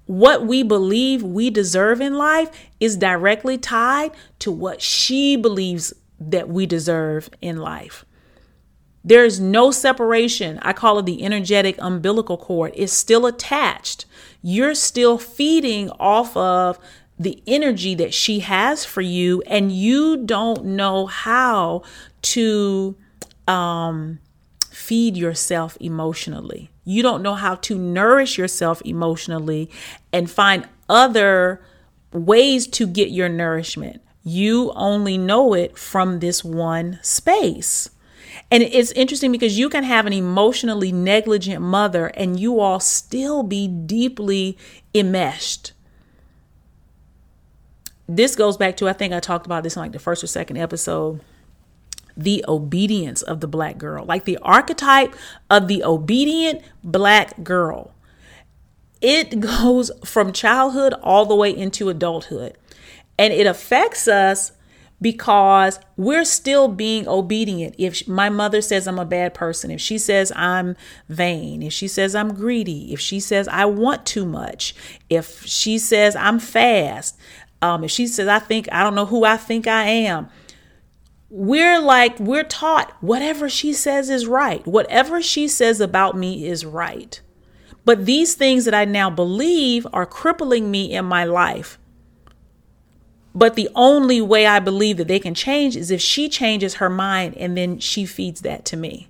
what 0.07 0.47
we 0.47 0.63
believe 0.63 1.23
we 1.23 1.51
deserve 1.51 2.01
in 2.01 2.15
life 2.15 2.51
is 2.81 2.97
directly 2.97 3.59
tied 3.59 4.13
to 4.39 4.51
what 4.51 4.81
she 4.81 5.37
believes 5.37 5.93
that 6.19 6.49
we 6.49 6.65
deserve 6.65 7.29
in 7.41 7.57
life 7.57 8.05
there 9.07 9.25
is 9.25 9.39
no 9.39 9.71
separation. 9.71 10.59
I 10.63 10.73
call 10.73 10.99
it 10.99 11.07
the 11.07 11.25
energetic 11.25 11.77
umbilical 11.79 12.37
cord. 12.37 12.73
It's 12.75 12.93
still 12.93 13.25
attached. 13.25 14.05
You're 14.43 14.75
still 14.75 15.17
feeding 15.17 15.91
off 16.01 16.37
of 16.37 16.81
the 17.17 17.41
energy 17.47 17.95
that 17.95 18.13
she 18.13 18.41
has 18.41 18.85
for 18.85 19.01
you, 19.01 19.43
and 19.47 19.71
you 19.71 20.17
don't 20.17 20.65
know 20.65 21.07
how 21.07 21.83
to 22.23 22.97
um, 23.47 24.19
feed 24.71 25.17
yourself 25.17 25.79
emotionally. 25.81 26.69
You 26.89 27.03
don't 27.03 27.21
know 27.21 27.35
how 27.35 27.57
to 27.57 27.77
nourish 27.77 28.39
yourself 28.39 28.81
emotionally 28.85 29.69
and 30.13 30.31
find 30.31 30.69
other 30.89 31.61
ways 32.13 32.69
to 32.69 32.87
get 32.87 33.11
your 33.11 33.29
nourishment. 33.29 34.01
You 34.23 34.73
only 34.77 35.19
know 35.19 35.53
it 35.53 35.77
from 35.77 36.21
this 36.21 36.45
one 36.45 37.01
space. 37.03 37.91
And 38.53 38.63
it's 38.63 38.93
interesting 38.93 39.33
because 39.33 39.59
you 39.59 39.69
can 39.69 39.83
have 39.83 40.07
an 40.07 40.13
emotionally 40.13 40.93
negligent 40.93 41.61
mother 41.61 42.07
and 42.07 42.39
you 42.39 42.61
all 42.61 42.79
still 42.79 43.43
be 43.43 43.67
deeply 43.67 44.57
enmeshed. 44.95 45.73
This 48.09 48.37
goes 48.37 48.57
back 48.57 48.77
to, 48.77 48.89
I 48.89 48.93
think 48.93 49.13
I 49.13 49.19
talked 49.19 49.47
about 49.47 49.65
this 49.65 49.75
in 49.75 49.83
like 49.83 49.91
the 49.91 49.99
first 49.99 50.23
or 50.23 50.29
second 50.29 50.59
episode 50.59 51.21
the 52.17 52.45
obedience 52.49 53.23
of 53.23 53.41
the 53.41 53.49
black 53.49 53.79
girl, 53.79 54.05
like 54.05 54.25
the 54.25 54.39
archetype 54.39 55.15
of 55.51 55.69
the 55.69 55.85
obedient 55.85 56.63
black 56.83 57.43
girl. 57.43 57.93
It 59.01 59.41
goes 59.41 59.91
from 60.05 60.33
childhood 60.33 60.95
all 61.03 61.27
the 61.27 61.35
way 61.35 61.55
into 61.55 61.89
adulthood, 61.89 62.57
and 63.19 63.33
it 63.33 63.47
affects 63.47 64.09
us 64.09 64.53
because 65.01 65.79
we're 65.97 66.25
still 66.25 66.69
being 66.69 67.07
obedient. 67.07 67.75
If 67.79 68.09
my 68.09 68.31
mother 68.31 68.61
says 68.61 68.89
I'm 68.89 68.99
a 68.99 69.05
bad 69.05 69.35
person, 69.35 69.71
if 69.71 69.81
she 69.81 69.99
says 69.99 70.33
I'm 70.35 70.77
vain, 71.09 71.63
if 71.63 71.73
she 71.73 71.89
says 71.89 72.15
I'm 72.15 72.35
greedy, 72.35 72.93
if 72.93 73.01
she 73.01 73.21
says 73.21 73.47
I 73.49 73.67
want 73.67 74.07
too 74.07 74.25
much, 74.25 74.75
if 75.11 75.45
she 75.45 75.79
says 75.79 76.17
I'm 76.17 76.39
fast, 76.39 77.19
um, 77.61 77.85
if 77.85 77.91
she 77.91 78.07
says 78.07 78.29
I 78.29 78.39
think 78.39 78.69
I 78.73 78.83
don't 78.83 78.95
know 78.95 79.07
who 79.07 79.25
I 79.25 79.37
think 79.37 79.67
I 79.67 79.85
am, 79.85 80.29
we're 81.37 81.81
like, 81.81 82.19
we're 82.19 82.45
taught 82.45 82.93
whatever 83.01 83.49
she 83.49 83.73
says 83.73 84.09
is 84.11 84.27
right. 84.27 84.67
Whatever 84.67 85.21
she 85.21 85.49
says 85.49 85.81
about 85.81 86.17
me 86.17 86.47
is 86.47 86.65
right. 86.65 87.21
But 87.85 88.07
these 88.07 88.35
things 88.35 88.65
that 88.65 88.75
I 88.75 88.85
now 88.85 89.11
believe 89.11 89.87
are 89.93 90.07
crippling 90.07 90.71
me 90.71 90.93
in 90.93 91.05
my 91.05 91.25
life 91.25 91.79
but 93.37 93.55
the 93.55 93.69
only 93.75 94.23
way 94.23 94.47
I 94.47 94.61
believe 94.61 94.97
that 94.97 95.09
they 95.09 95.19
can 95.19 95.35
change 95.35 95.77
is 95.77 95.91
if 95.91 96.01
she 96.01 96.31
changes 96.31 96.77
her 96.77 96.89
mind 96.89 97.37
and 97.37 97.55
then 97.55 97.79
she 97.79 98.07
feeds 98.07 98.41
that 98.41 98.65
to 98.65 98.79
me. 98.79 99.09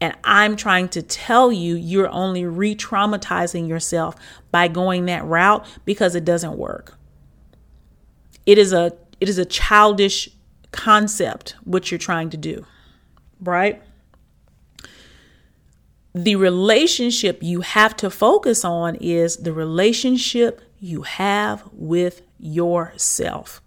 And 0.00 0.14
I'm 0.22 0.54
trying 0.54 0.88
to 0.90 1.02
tell 1.02 1.50
you, 1.50 1.74
you're 1.74 2.08
only 2.10 2.44
re 2.44 2.76
traumatizing 2.76 3.66
yourself 3.66 4.14
by 4.52 4.68
going 4.68 5.06
that 5.06 5.24
route 5.24 5.66
because 5.84 6.14
it 6.14 6.24
doesn't 6.24 6.56
work. 6.56 6.96
It 8.44 8.56
is 8.56 8.72
a 8.72 8.92
it 9.20 9.28
is 9.28 9.38
a 9.38 9.44
childish 9.44 10.28
concept 10.76 11.56
what 11.64 11.90
you're 11.90 11.98
trying 11.98 12.30
to 12.30 12.36
do, 12.36 12.64
right? 13.40 13.82
The 16.14 16.36
relationship 16.36 17.42
you 17.42 17.62
have 17.62 17.96
to 17.96 18.10
focus 18.10 18.64
on 18.64 18.94
is 18.96 19.38
the 19.38 19.52
relationship 19.52 20.60
you 20.78 21.02
have 21.02 21.64
with 21.72 22.22
yourself. 22.38 23.60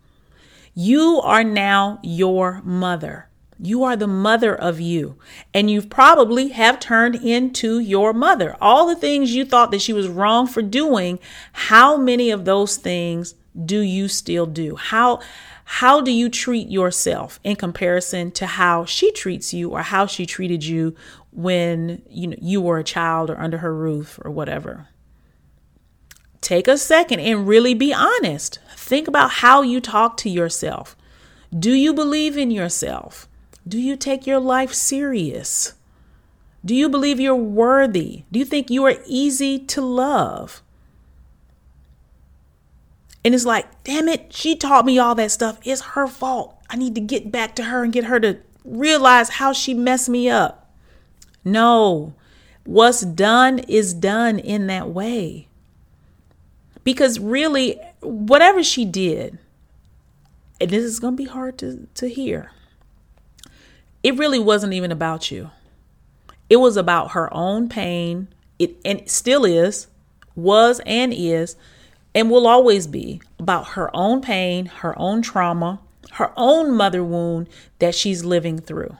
You 0.74 1.20
are 1.24 1.44
now 1.44 2.00
your 2.02 2.62
mother. 2.64 3.28
You 3.62 3.84
are 3.84 3.98
the 3.98 4.08
mother 4.08 4.56
of 4.56 4.80
you. 4.80 5.18
And 5.54 5.70
you 5.70 5.82
probably 5.82 6.50
have 6.50 6.80
turned 6.80 7.16
into 7.16 7.80
your 7.80 8.14
mother. 8.14 8.56
All 8.62 8.88
the 8.88 8.96
things 8.96 9.36
you 9.36 9.44
thought 9.44 9.72
that 9.72 9.82
she 9.82 9.94
was 9.94 10.08
wrong 10.08 10.48
for 10.48 10.62
doing, 10.62 11.20
how 11.52 11.98
many 11.98 12.30
of 12.30 12.46
those 12.46 12.78
things 12.78 13.36
do 13.66 13.80
you 13.80 14.08
still 14.08 14.46
do? 14.46 14.76
How 14.76 15.20
how 15.74 16.02
do 16.02 16.12
you 16.12 16.30
treat 16.30 16.70
yourself 16.70 17.40
in 17.44 17.56
comparison 17.56 18.32
to 18.32 18.46
how 18.46 18.86
she 18.86 19.12
treats 19.12 19.54
you 19.54 19.70
or 19.70 19.82
how 19.82 20.06
she 20.06 20.26
treated 20.26 20.64
you 20.64 20.96
when 21.32 22.02
you 22.10 22.28
know 22.28 22.36
you 22.42 22.62
were 22.62 22.80
a 22.80 22.84
child 22.84 23.30
or 23.30 23.40
under 23.40 23.60
her 23.60 23.76
roof 23.76 24.20
or 24.24 24.32
whatever? 24.32 24.88
take 26.50 26.68
a 26.68 26.78
second 26.78 27.20
and 27.20 27.48
really 27.48 27.76
be 27.76 27.94
honest. 27.94 28.58
Think 28.76 29.08
about 29.08 29.30
how 29.30 29.62
you 29.62 29.80
talk 29.80 30.18
to 30.18 30.30
yourself. 30.30 30.96
Do 31.58 31.74
you 31.74 31.94
believe 31.94 32.38
in 32.38 32.50
yourself? 32.50 33.28
Do 33.68 33.80
you 33.80 33.96
take 33.96 34.26
your 34.26 34.40
life 34.40 34.74
serious? 34.74 35.74
Do 36.66 36.74
you 36.74 36.90
believe 36.90 37.20
you're 37.20 37.36
worthy? 37.36 38.24
Do 38.32 38.40
you 38.40 38.46
think 38.46 38.72
you 38.72 38.84
are 38.86 38.96
easy 39.06 39.60
to 39.60 39.82
love? 39.82 40.64
And 43.24 43.36
it's 43.36 43.46
like, 43.46 43.84
damn 43.84 44.08
it, 44.08 44.34
she 44.34 44.56
taught 44.56 44.86
me 44.86 44.98
all 44.98 45.16
that 45.16 45.32
stuff. 45.32 45.60
It's 45.64 45.82
her 45.82 46.08
fault. 46.08 46.58
I 46.70 46.78
need 46.78 46.96
to 46.96 47.02
get 47.02 47.32
back 47.32 47.56
to 47.56 47.66
her 47.66 47.84
and 47.84 47.92
get 47.92 48.06
her 48.06 48.20
to 48.20 48.38
realize 48.64 49.30
how 49.30 49.54
she 49.54 49.74
messed 49.74 50.10
me 50.10 50.30
up. 50.30 50.72
No, 51.44 52.14
what's 52.66 53.02
done 53.02 53.60
is 53.60 53.94
done 53.94 54.40
in 54.40 54.68
that 54.68 54.90
way. 54.90 55.48
Because 56.84 57.20
really, 57.20 57.80
whatever 58.02 58.64
she 58.64 58.86
did, 58.86 59.38
and 60.62 60.70
this 60.70 60.84
is 60.84 61.00
going 61.00 61.16
to 61.16 61.24
be 61.24 61.30
hard 61.30 61.58
to, 61.60 61.88
to 61.96 62.08
hear, 62.08 62.52
it 64.04 64.18
really 64.18 64.40
wasn't 64.40 64.74
even 64.74 64.92
about 64.92 65.32
you. 65.32 65.52
It 66.50 66.58
was 66.58 66.78
about 66.78 67.12
her 67.12 67.32
own 67.34 67.70
pain. 67.70 68.28
It 68.58 68.78
and 68.84 69.00
it 69.00 69.10
still 69.10 69.46
is, 69.46 69.88
was 70.36 70.82
and 70.86 71.14
is, 71.14 71.56
and 72.14 72.30
will 72.30 72.48
always 72.48 72.88
be 72.88 73.22
about 73.38 73.70
her 73.70 73.90
own 73.96 74.22
pain, 74.22 74.66
her 74.68 74.98
own 74.98 75.22
trauma, 75.22 75.80
her 76.14 76.32
own 76.36 76.72
mother 76.76 77.04
wound 77.04 77.48
that 77.80 77.96
she's 77.96 78.26
living 78.26 78.60
through. 78.60 78.98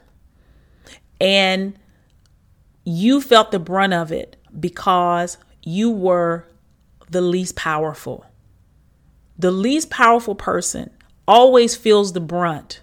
And 1.20 1.78
you 2.86 3.22
felt 3.22 3.52
the 3.52 3.60
brunt 3.60 3.94
of 3.94 4.12
it 4.12 4.36
because 4.60 5.38
you 5.64 5.90
were 5.92 6.48
the 7.10 7.22
least 7.22 7.56
powerful. 7.56 8.26
The 9.38 9.52
least 9.52 9.90
powerful 9.90 10.36
person 10.36 10.92
always 11.28 11.76
feels 11.76 12.14
the 12.14 12.20
brunt 12.20 12.82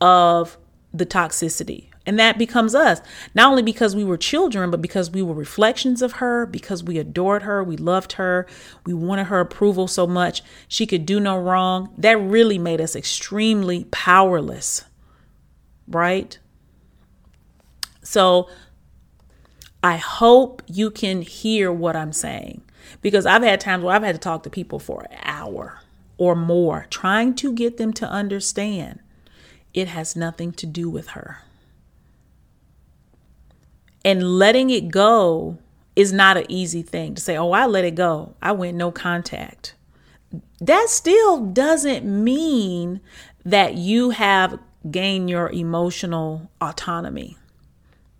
of 0.00 0.56
the 0.92 1.06
toxicity. 1.06 1.87
And 2.08 2.18
that 2.18 2.38
becomes 2.38 2.74
us, 2.74 3.02
not 3.34 3.50
only 3.50 3.62
because 3.62 3.94
we 3.94 4.02
were 4.02 4.16
children, 4.16 4.70
but 4.70 4.80
because 4.80 5.10
we 5.10 5.20
were 5.20 5.34
reflections 5.34 6.00
of 6.00 6.12
her, 6.12 6.46
because 6.46 6.82
we 6.82 6.96
adored 6.96 7.42
her, 7.42 7.62
we 7.62 7.76
loved 7.76 8.12
her, 8.12 8.46
we 8.86 8.94
wanted 8.94 9.26
her 9.26 9.40
approval 9.40 9.86
so 9.86 10.06
much. 10.06 10.42
She 10.68 10.86
could 10.86 11.04
do 11.04 11.20
no 11.20 11.38
wrong. 11.38 11.92
That 11.98 12.18
really 12.18 12.56
made 12.58 12.80
us 12.80 12.96
extremely 12.96 13.84
powerless. 13.90 14.86
right? 15.86 16.38
So 18.02 18.48
I 19.82 19.98
hope 19.98 20.62
you 20.66 20.90
can 20.90 21.20
hear 21.20 21.70
what 21.70 21.94
I'm 21.94 22.14
saying 22.14 22.62
because 23.02 23.26
I've 23.26 23.42
had 23.42 23.60
times 23.60 23.84
where 23.84 23.94
I've 23.94 24.02
had 24.02 24.14
to 24.14 24.20
talk 24.20 24.44
to 24.44 24.50
people 24.50 24.78
for 24.78 25.02
an 25.02 25.18
hour 25.24 25.80
or 26.16 26.34
more 26.34 26.86
trying 26.88 27.34
to 27.34 27.52
get 27.52 27.76
them 27.76 27.92
to 27.94 28.08
understand 28.08 29.00
it 29.74 29.88
has 29.88 30.16
nothing 30.16 30.52
to 30.52 30.66
do 30.66 30.88
with 30.88 31.08
her. 31.08 31.42
And 34.08 34.38
letting 34.38 34.70
it 34.70 34.88
go 34.88 35.58
is 35.94 36.14
not 36.14 36.38
an 36.38 36.46
easy 36.48 36.80
thing 36.80 37.14
to 37.14 37.20
say, 37.20 37.36
oh, 37.36 37.50
I 37.50 37.66
let 37.66 37.84
it 37.84 37.94
go. 37.94 38.36
I 38.40 38.52
went 38.52 38.78
no 38.78 38.90
contact. 38.90 39.74
That 40.62 40.88
still 40.88 41.44
doesn't 41.44 42.06
mean 42.06 43.02
that 43.44 43.74
you 43.74 44.08
have 44.08 44.60
gained 44.90 45.28
your 45.28 45.50
emotional 45.50 46.50
autonomy. 46.58 47.36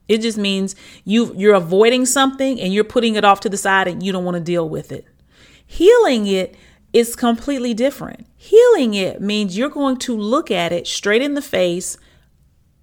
It 0.09 0.19
just 0.19 0.37
means 0.37 0.77
you 1.07 1.33
you're 1.35 1.55
avoiding 1.55 2.05
something 2.05 2.61
and 2.61 2.75
you're 2.75 2.85
putting 2.85 3.15
it 3.15 3.25
off 3.25 3.41
to 3.41 3.49
the 3.49 3.57
side 3.57 3.89
and 3.89 4.03
you 4.03 4.13
don't 4.13 4.27
want 4.27 4.35
to 4.35 4.43
deal 4.43 4.69
with 4.69 4.93
it. 4.93 5.07
Healing 5.67 6.27
it 6.27 6.55
is 6.93 7.17
completely 7.17 7.73
different. 7.73 8.27
Healing 8.37 8.93
it 8.93 9.23
means 9.23 9.57
you're 9.57 9.71
going 9.71 9.97
to 10.01 10.15
look 10.15 10.51
at 10.51 10.71
it 10.71 10.87
straight 10.87 11.23
in 11.23 11.33
the 11.33 11.41
face 11.41 11.97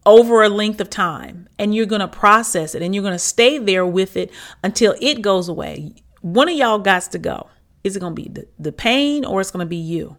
over 0.05 0.43
a 0.43 0.49
length 0.49 0.79
of 0.79 0.89
time 0.89 1.47
and 1.57 1.73
you're 1.73 1.85
going 1.85 2.01
to 2.01 2.07
process 2.07 2.75
it 2.75 2.81
and 2.81 2.93
you're 2.93 3.03
going 3.03 3.13
to 3.13 3.19
stay 3.19 3.57
there 3.57 3.85
with 3.85 4.15
it 4.15 4.31
until 4.63 4.95
it 5.01 5.21
goes 5.21 5.49
away. 5.49 5.93
One 6.21 6.49
of 6.49 6.55
y'all 6.55 6.79
got 6.79 7.03
to 7.03 7.19
go. 7.19 7.49
Is 7.83 7.95
it 7.95 7.99
going 7.99 8.15
to 8.15 8.21
be 8.21 8.29
the, 8.29 8.47
the 8.57 8.71
pain 8.71 9.25
or 9.25 9.41
it's 9.41 9.51
going 9.51 9.65
to 9.65 9.69
be 9.69 9.75
you? 9.75 10.17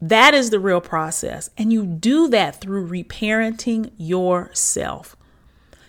That 0.00 0.34
is 0.34 0.50
the 0.50 0.60
real 0.60 0.80
process. 0.80 1.50
And 1.58 1.72
you 1.72 1.84
do 1.84 2.28
that 2.28 2.60
through 2.60 2.88
reparenting 2.88 3.92
yourself. 3.96 5.16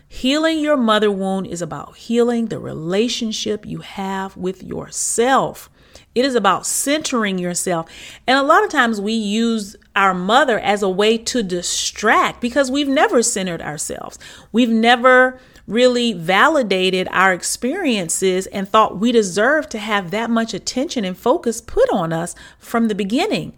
Healing 0.07 0.59
your 0.59 0.77
mother 0.77 1.11
wound 1.11 1.45
is 1.45 1.61
about 1.61 1.97
healing 1.97 2.47
the 2.47 2.57
relationship 2.57 3.65
you 3.65 3.81
have 3.81 4.35
with 4.35 4.63
yourself. 4.63 5.69
It 6.15 6.25
is 6.25 6.33
about 6.33 6.65
centering 6.65 7.37
yourself. 7.37 7.91
And 8.25 8.37
a 8.39 8.43
lot 8.43 8.63
of 8.63 8.71
times 8.71 8.99
we 8.99 9.13
use 9.13 9.75
our 9.99 10.13
mother 10.13 10.57
as 10.59 10.81
a 10.81 10.89
way 10.89 11.17
to 11.17 11.43
distract 11.43 12.39
because 12.39 12.71
we've 12.71 12.87
never 12.87 13.21
centered 13.21 13.61
ourselves. 13.61 14.17
We've 14.53 14.69
never 14.69 15.37
really 15.67 16.13
validated 16.13 17.09
our 17.11 17.33
experiences 17.33 18.47
and 18.47 18.67
thought 18.67 18.97
we 18.97 19.11
deserve 19.11 19.67
to 19.69 19.77
have 19.77 20.09
that 20.09 20.29
much 20.29 20.53
attention 20.53 21.03
and 21.03 21.17
focus 21.17 21.59
put 21.59 21.89
on 21.91 22.13
us 22.13 22.33
from 22.57 22.87
the 22.87 22.95
beginning. 22.95 23.53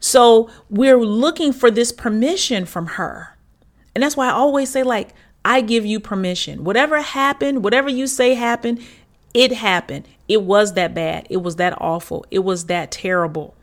So 0.00 0.50
we're 0.68 0.98
looking 0.98 1.52
for 1.52 1.70
this 1.70 1.92
permission 1.92 2.66
from 2.66 2.86
her. 2.88 3.38
And 3.94 4.02
that's 4.02 4.16
why 4.16 4.26
I 4.26 4.32
always 4.32 4.70
say, 4.70 4.82
like, 4.82 5.10
I 5.44 5.60
give 5.60 5.86
you 5.86 6.00
permission. 6.00 6.64
Whatever 6.64 7.02
happened, 7.02 7.62
whatever 7.62 7.88
you 7.88 8.08
say 8.08 8.34
happened, 8.34 8.82
it 9.32 9.52
happened. 9.52 10.08
It 10.26 10.42
was 10.42 10.72
that 10.72 10.92
bad. 10.92 11.28
It 11.30 11.36
was 11.38 11.54
that 11.56 11.80
awful. 11.80 12.26
It 12.32 12.40
was 12.40 12.66
that 12.66 12.90
terrible. 12.90 13.54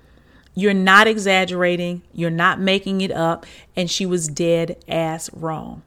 You're 0.53 0.73
not 0.73 1.07
exaggerating. 1.07 2.01
You're 2.13 2.29
not 2.29 2.59
making 2.59 3.01
it 3.01 3.11
up. 3.11 3.45
And 3.75 3.89
she 3.89 4.05
was 4.05 4.27
dead 4.27 4.83
ass 4.87 5.29
wrong. 5.33 5.83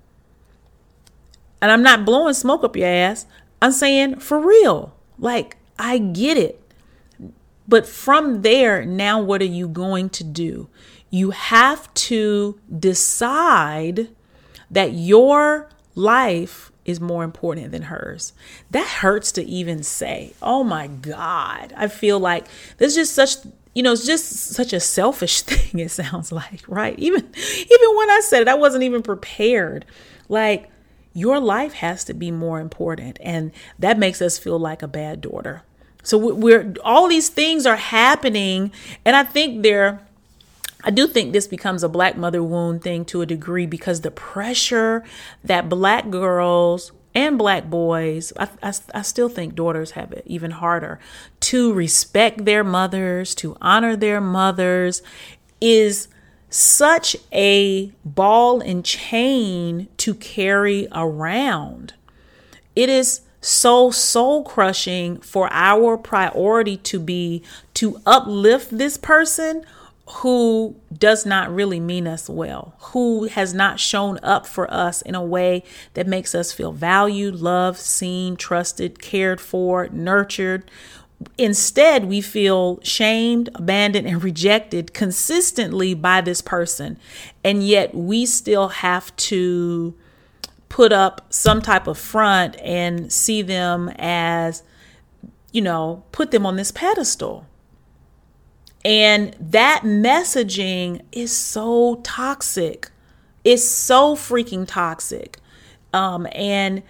And 1.60 1.70
I'm 1.70 1.82
not 1.82 2.04
blowing 2.04 2.34
smoke 2.34 2.64
up 2.64 2.76
your 2.76 2.88
ass. 2.88 3.26
I'm 3.60 3.72
saying 3.72 4.16
for 4.16 4.38
real. 4.38 4.94
Like, 5.18 5.56
I 5.78 5.98
get 5.98 6.36
it. 6.36 6.60
But 7.66 7.86
from 7.86 8.42
there, 8.42 8.84
now 8.84 9.20
what 9.20 9.40
are 9.40 9.46
you 9.46 9.68
going 9.68 10.10
to 10.10 10.24
do? 10.24 10.68
You 11.10 11.30
have 11.30 11.92
to 11.94 12.60
decide 12.78 14.08
that 14.70 14.92
your 14.92 15.70
life 15.94 16.72
is 16.84 17.00
more 17.00 17.24
important 17.24 17.72
than 17.72 17.82
hers. 17.82 18.32
That 18.70 18.86
hurts 18.86 19.32
to 19.32 19.44
even 19.44 19.82
say. 19.82 20.34
Oh 20.42 20.64
my 20.64 20.86
God. 20.86 21.72
I 21.76 21.88
feel 21.88 22.18
like 22.18 22.46
there's 22.76 22.94
just 22.94 23.14
such 23.14 23.36
you 23.74 23.82
know, 23.82 23.92
it's 23.92 24.06
just 24.06 24.26
such 24.26 24.72
a 24.72 24.80
selfish 24.80 25.40
thing, 25.42 25.80
it 25.80 25.90
sounds 25.90 26.32
like, 26.32 26.62
right? 26.68 26.98
Even 26.98 27.20
even 27.20 27.96
when 27.96 28.10
I 28.10 28.20
said 28.24 28.42
it, 28.42 28.48
I 28.48 28.54
wasn't 28.54 28.84
even 28.84 29.02
prepared. 29.02 29.84
Like 30.28 30.70
your 31.12 31.38
life 31.38 31.74
has 31.74 32.04
to 32.04 32.14
be 32.14 32.30
more 32.30 32.60
important. 32.60 33.18
And 33.22 33.52
that 33.78 33.98
makes 33.98 34.20
us 34.20 34.38
feel 34.38 34.58
like 34.58 34.82
a 34.82 34.88
bad 34.88 35.20
daughter. 35.20 35.62
So 36.02 36.18
we're 36.18 36.74
all 36.84 37.08
these 37.08 37.30
things 37.30 37.64
are 37.64 37.76
happening, 37.76 38.72
and 39.04 39.16
I 39.16 39.24
think 39.24 39.62
they're 39.62 40.00
I 40.86 40.90
do 40.90 41.06
think 41.06 41.32
this 41.32 41.46
becomes 41.46 41.82
a 41.82 41.88
black 41.88 42.16
mother 42.16 42.42
wound 42.42 42.82
thing 42.82 43.06
to 43.06 43.22
a 43.22 43.26
degree 43.26 43.64
because 43.64 44.02
the 44.02 44.10
pressure 44.10 45.02
that 45.42 45.70
black 45.70 46.10
girls 46.10 46.92
and 47.14 47.38
black 47.38 47.70
boys, 47.70 48.32
I, 48.36 48.48
I, 48.62 48.72
I, 48.92 49.02
still 49.02 49.28
think 49.28 49.54
daughters 49.54 49.92
have 49.92 50.12
it 50.12 50.24
even 50.26 50.50
harder 50.50 50.98
to 51.40 51.72
respect 51.72 52.44
their 52.44 52.64
mothers, 52.64 53.34
to 53.36 53.56
honor 53.60 53.94
their 53.94 54.20
mothers, 54.20 55.00
is 55.60 56.08
such 56.50 57.16
a 57.32 57.92
ball 58.04 58.60
and 58.60 58.84
chain 58.84 59.88
to 59.98 60.14
carry 60.14 60.88
around. 60.92 61.94
It 62.74 62.88
is 62.88 63.20
so 63.40 63.90
soul 63.90 64.42
crushing 64.42 65.18
for 65.18 65.48
our 65.52 65.96
priority 65.96 66.76
to 66.78 66.98
be 66.98 67.42
to 67.74 68.00
uplift 68.06 68.76
this 68.76 68.96
person 68.96 69.64
who 70.06 70.76
does 70.92 71.24
not 71.24 71.54
really 71.54 71.80
mean 71.80 72.06
us 72.06 72.28
well, 72.28 72.74
who 72.78 73.24
has 73.24 73.54
not 73.54 73.80
shown 73.80 74.18
up 74.22 74.46
for 74.46 74.70
us 74.72 75.00
in 75.02 75.14
a 75.14 75.24
way 75.24 75.62
that 75.94 76.06
makes 76.06 76.34
us 76.34 76.52
feel 76.52 76.72
valued, 76.72 77.36
loved, 77.36 77.78
seen, 77.78 78.36
trusted, 78.36 79.00
cared 79.00 79.40
for, 79.40 79.88
nurtured. 79.88 80.70
Instead, 81.38 82.04
we 82.04 82.20
feel 82.20 82.78
shamed, 82.82 83.48
abandoned, 83.54 84.06
and 84.06 84.22
rejected 84.22 84.92
consistently 84.92 85.94
by 85.94 86.20
this 86.20 86.42
person. 86.42 86.98
And 87.42 87.66
yet, 87.66 87.94
we 87.94 88.26
still 88.26 88.68
have 88.68 89.14
to 89.16 89.94
put 90.68 90.92
up 90.92 91.24
some 91.32 91.62
type 91.62 91.86
of 91.86 91.96
front 91.96 92.56
and 92.60 93.10
see 93.10 93.40
them 93.40 93.90
as, 93.96 94.62
you 95.50 95.62
know, 95.62 96.04
put 96.12 96.30
them 96.30 96.44
on 96.44 96.56
this 96.56 96.72
pedestal 96.72 97.46
and 98.84 99.34
that 99.40 99.82
messaging 99.84 101.00
is 101.10 101.34
so 101.34 102.00
toxic. 102.02 102.90
It's 103.42 103.64
so 103.64 104.14
freaking 104.14 104.66
toxic. 104.66 105.38
Um, 105.92 106.26
and 106.32 106.82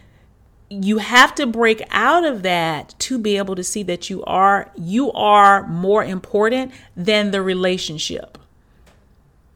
you 0.70 0.98
have 0.98 1.35
to 1.37 1.46
break 1.46 1.83
out 1.90 2.24
of 2.24 2.42
that 2.42 2.94
to 2.98 3.18
be 3.18 3.37
able 3.37 3.54
to 3.54 3.62
see 3.62 3.83
that 3.85 4.11
you 4.11 4.24
are 4.24 4.72
you 4.76 5.12
are 5.12 5.66
more 5.68 6.02
important 6.02 6.72
than 6.96 7.30
the 7.30 7.42
relationship. 7.42 8.38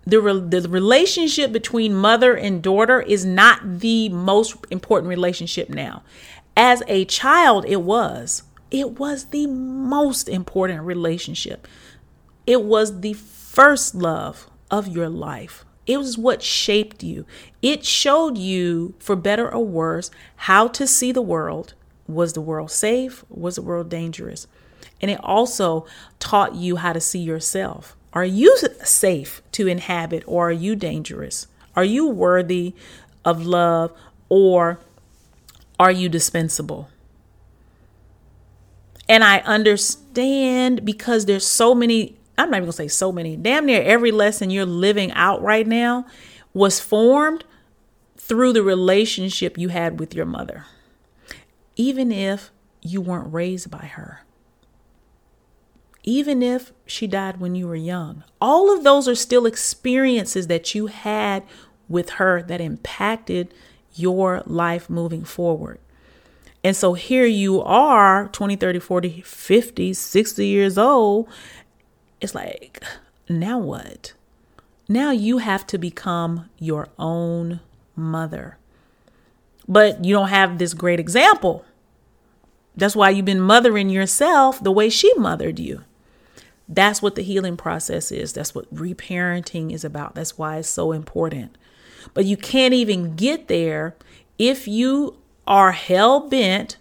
The, 0.07 0.20
re- 0.20 0.40
the 0.40 0.68
relationship 0.68 1.53
between 1.53 1.94
mother 1.94 2.35
and 2.35 2.62
daughter 2.62 3.01
is 3.01 3.27
not 3.27 3.81
the 3.81 4.09
most 4.09 4.57
important 4.70 5.11
relationship 5.11 5.68
now. 5.68 6.03
As 6.57 6.83
a 6.88 7.05
child, 7.05 7.66
it 7.66 7.83
was. 7.83 8.42
It 8.70 8.98
was 8.98 9.27
the 9.27 9.46
most 9.46 10.29
important 10.29 10.83
relationship. 10.83 11.66
It 12.49 12.63
was 12.63 13.01
the 13.01 13.13
first 13.13 13.95
love 13.95 14.49
of 14.71 14.89
your 14.89 15.11
life. 15.11 15.67
It 15.87 15.99
was 15.99 16.17
what 16.17 16.43
shaped 16.43 17.03
you. 17.03 17.27
It 17.61 17.85
showed 17.85 18.39
you, 18.39 18.95
for 18.99 19.17
better 19.17 19.53
or 19.53 19.67
worse, 19.67 20.11
how 20.37 20.67
to 20.69 20.87
see 20.87 21.13
the 21.13 21.21
world. 21.21 21.75
Was 22.07 22.33
the 22.33 22.41
world 22.41 22.71
safe? 22.71 23.23
Was 23.29 23.57
the 23.57 23.63
world 23.63 23.91
dangerous? 23.91 24.47
And 25.03 25.11
it 25.11 25.21
also 25.23 25.85
taught 26.21 26.55
you 26.55 26.77
how 26.77 26.95
to 26.95 27.03
see 27.03 27.19
yourself. 27.19 27.95
Are 28.15 28.25
you 28.25 28.57
safe 28.83 29.43
to 29.53 29.67
inhabit 29.67 30.25
or 30.27 30.49
are 30.49 30.53
you 30.53 30.75
dangerous? 30.75 31.49
Are 31.77 31.85
you 31.85 32.09
worthy 32.09 32.73
of 33.27 33.45
love 33.45 33.93
or 34.31 34.81
are 35.79 35.93
you 35.93 36.09
dispensable? 36.09 36.89
And 39.07 39.23
I 39.23 39.41
understand 39.41 40.87
because 40.87 41.27
there's 41.27 41.47
so 41.47 41.75
many 41.75 42.17
I'm 42.38 42.51
not 42.51 42.59
even 42.59 42.66
gonna 42.66 42.72
say 42.72 42.88
so 42.88 43.11
many, 43.11 43.37
damn 43.37 43.66
near 43.66 43.83
every 43.83 44.12
lesson 44.12 44.48
you're 44.51 44.64
living 44.64 45.11
out 45.12 45.42
right 45.42 45.66
now 45.66 46.07
was 46.55 46.81
formed 46.81 47.44
through 48.16 48.53
the 48.53 48.62
relationship 48.62 49.59
you 49.59 49.68
had 49.68 49.98
with 49.98 50.14
your 50.14 50.27
mother, 50.27 50.64
even 51.77 52.12
if 52.12 52.51
you 52.81 53.01
weren't 53.01 53.33
raised 53.33 53.70
by 53.70 53.87
her. 53.87 54.20
Even 56.05 56.42
if 56.42 56.72
she 56.87 57.07
died 57.07 57.40
when 57.40 57.55
you 57.55 57.66
were 57.66 57.74
young, 57.74 58.24
all 58.40 58.74
of 58.74 58.85
those 58.85 59.09
are 59.09 59.14
still 59.14 59.44
experiences 59.44 60.46
that 60.46 60.74
you 60.74 60.87
had 60.87 61.42
with 61.88 62.11
her 62.11 62.42
that 62.42 62.61
impacted 62.61 63.53
your 63.94 64.42
life 64.46 64.88
moving 64.88 65.24
forward. 65.24 65.81
And 66.64 66.77
so 66.77 66.94
here 66.94 67.27
you 67.27 67.61
are, 67.62 68.29
20, 68.29 68.57
30, 68.57 68.79
40, 68.79 69.20
50, 69.22 69.92
60 69.92 70.46
years 70.46 70.79
old, 70.79 71.29
it's 72.20 72.35
like, 72.35 72.83
now 73.28 73.59
what? 73.59 74.12
Now 74.88 75.11
you 75.11 75.38
have 75.38 75.66
to 75.68 75.78
become 75.78 76.48
your 76.59 76.88
own 76.98 77.61
mother. 77.94 78.57
But 79.66 80.04
you 80.04 80.14
don't 80.14 80.28
have 80.28 80.59
this 80.59 80.72
great 80.72 80.98
example. 80.98 81.64
That's 82.74 82.96
why 82.96 83.11
you've 83.11 83.24
been 83.24 83.40
mothering 83.40 83.90
yourself 83.90 84.62
the 84.62 84.72
way 84.72 84.88
she 84.88 85.12
mothered 85.14 85.59
you. 85.59 85.85
That's 86.68 87.02
what 87.02 87.14
the 87.14 87.22
healing 87.22 87.57
process 87.57 88.12
is. 88.12 88.33
That's 88.33 88.54
what 88.54 88.72
reparenting 88.74 89.72
is 89.72 89.85
about. 89.85 90.14
That's 90.14 90.38
why 90.38 90.59
it's 90.59 90.68
so 90.68 90.92
important. 90.92 91.57
But 92.14 92.24
you 92.24 92.37
can't 92.37 92.74
even 92.74 93.16
get 93.16 93.48
there 93.48 93.96
if 94.38 94.68
you 94.68 95.16
are 95.46 95.72
hell 95.72 96.28
bent 96.28 96.76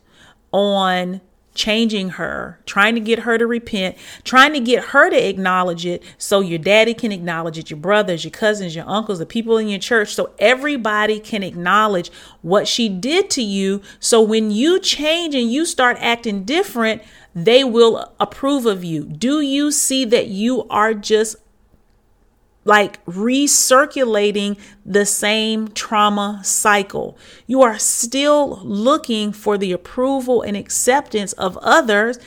on 0.52 1.22
changing 1.58 2.12
her, 2.12 2.62
trying 2.66 2.96
to 2.96 3.02
get 3.02 3.20
her 3.20 3.38
to 3.38 3.46
repent, 3.46 3.98
trying 4.24 4.54
to 4.54 4.60
get 4.60 4.86
her 4.86 5.10
to 5.10 5.28
acknowledge 5.28 5.86
it 5.86 6.04
so 6.18 6.40
your 6.40 6.60
daddy 6.60 6.94
can 6.94 7.12
acknowledge 7.12 7.58
it, 7.58 7.70
your 7.70 7.80
brothers, 7.80 8.24
your 8.24 8.32
cousins, 8.32 8.76
your 8.76 8.88
uncles, 8.88 9.20
the 9.20 9.26
people 9.26 9.58
in 9.58 9.68
your 9.68 9.80
church, 9.80 10.14
so 10.14 10.34
everybody 10.40 11.20
can 11.20 11.44
acknowledge 11.44 12.12
what 12.42 12.68
she 12.68 12.88
did 12.88 13.30
to 13.32 13.42
you. 13.42 13.82
So 14.00 14.22
when 14.22 14.52
you 14.52 14.80
change 14.80 15.36
and 15.36 15.52
you 15.52 15.66
start 15.66 15.98
acting 16.00 16.46
different, 16.46 17.02
they 17.36 17.64
will 17.64 18.14
approve 18.20 18.66
of 18.66 18.84
you. 18.84 19.04
Do 19.04 19.42
you 19.42 19.72
see 19.72 20.06
that 20.06 20.28
you 20.28 20.68
are 20.70 20.94
just 20.94 21.36
like 22.68 23.04
recirculating 23.06 24.60
the 24.86 25.06
same 25.06 25.70
trauma 25.70 26.42
cycle. 26.44 27.18
You 27.48 27.62
are 27.62 27.80
still 27.80 28.60
looking 28.64 29.32
for 29.32 29.58
the 29.58 29.72
approval 29.72 30.42
and 30.42 30.58
acceptance 30.58 31.34
of 31.34 31.58
others 31.58 32.20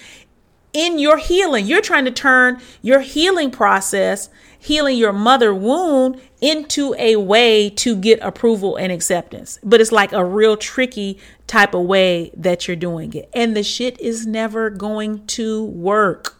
in 0.72 0.98
your 0.98 1.18
healing. 1.18 1.66
You're 1.66 1.82
trying 1.82 2.06
to 2.06 2.10
turn 2.10 2.60
your 2.80 3.00
healing 3.00 3.50
process, 3.50 4.30
healing 4.58 4.96
your 4.96 5.12
mother 5.12 5.54
wound, 5.54 6.20
into 6.40 6.94
a 6.98 7.16
way 7.16 7.68
to 7.68 7.94
get 7.96 8.18
approval 8.22 8.76
and 8.76 8.90
acceptance. 8.90 9.58
But 9.62 9.80
it's 9.80 9.92
like 9.92 10.12
a 10.12 10.24
real 10.24 10.56
tricky 10.56 11.18
type 11.46 11.74
of 11.74 11.84
way 11.84 12.30
that 12.36 12.66
you're 12.66 12.76
doing 12.76 13.12
it. 13.12 13.28
And 13.34 13.54
the 13.54 13.62
shit 13.62 14.00
is 14.00 14.26
never 14.26 14.70
going 14.70 15.26
to 15.26 15.64
work. 15.64 16.36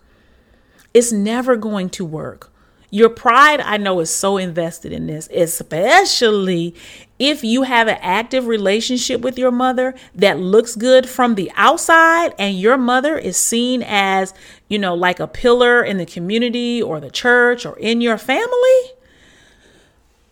It's 0.94 1.12
never 1.12 1.56
going 1.56 1.90
to 1.90 2.04
work. 2.04 2.49
Your 2.90 3.08
pride, 3.08 3.60
I 3.60 3.76
know, 3.76 4.00
is 4.00 4.10
so 4.10 4.36
invested 4.36 4.92
in 4.92 5.06
this, 5.06 5.28
especially 5.32 6.74
if 7.20 7.44
you 7.44 7.62
have 7.62 7.86
an 7.86 7.98
active 8.00 8.46
relationship 8.46 9.20
with 9.20 9.38
your 9.38 9.52
mother 9.52 9.94
that 10.14 10.40
looks 10.40 10.74
good 10.74 11.08
from 11.08 11.36
the 11.36 11.52
outside 11.54 12.34
and 12.38 12.58
your 12.58 12.76
mother 12.76 13.16
is 13.16 13.36
seen 13.36 13.84
as, 13.86 14.34
you 14.68 14.78
know, 14.78 14.94
like 14.94 15.20
a 15.20 15.28
pillar 15.28 15.84
in 15.84 15.98
the 15.98 16.06
community 16.06 16.82
or 16.82 16.98
the 16.98 17.10
church 17.10 17.64
or 17.64 17.78
in 17.78 18.00
your 18.00 18.18
family. 18.18 18.80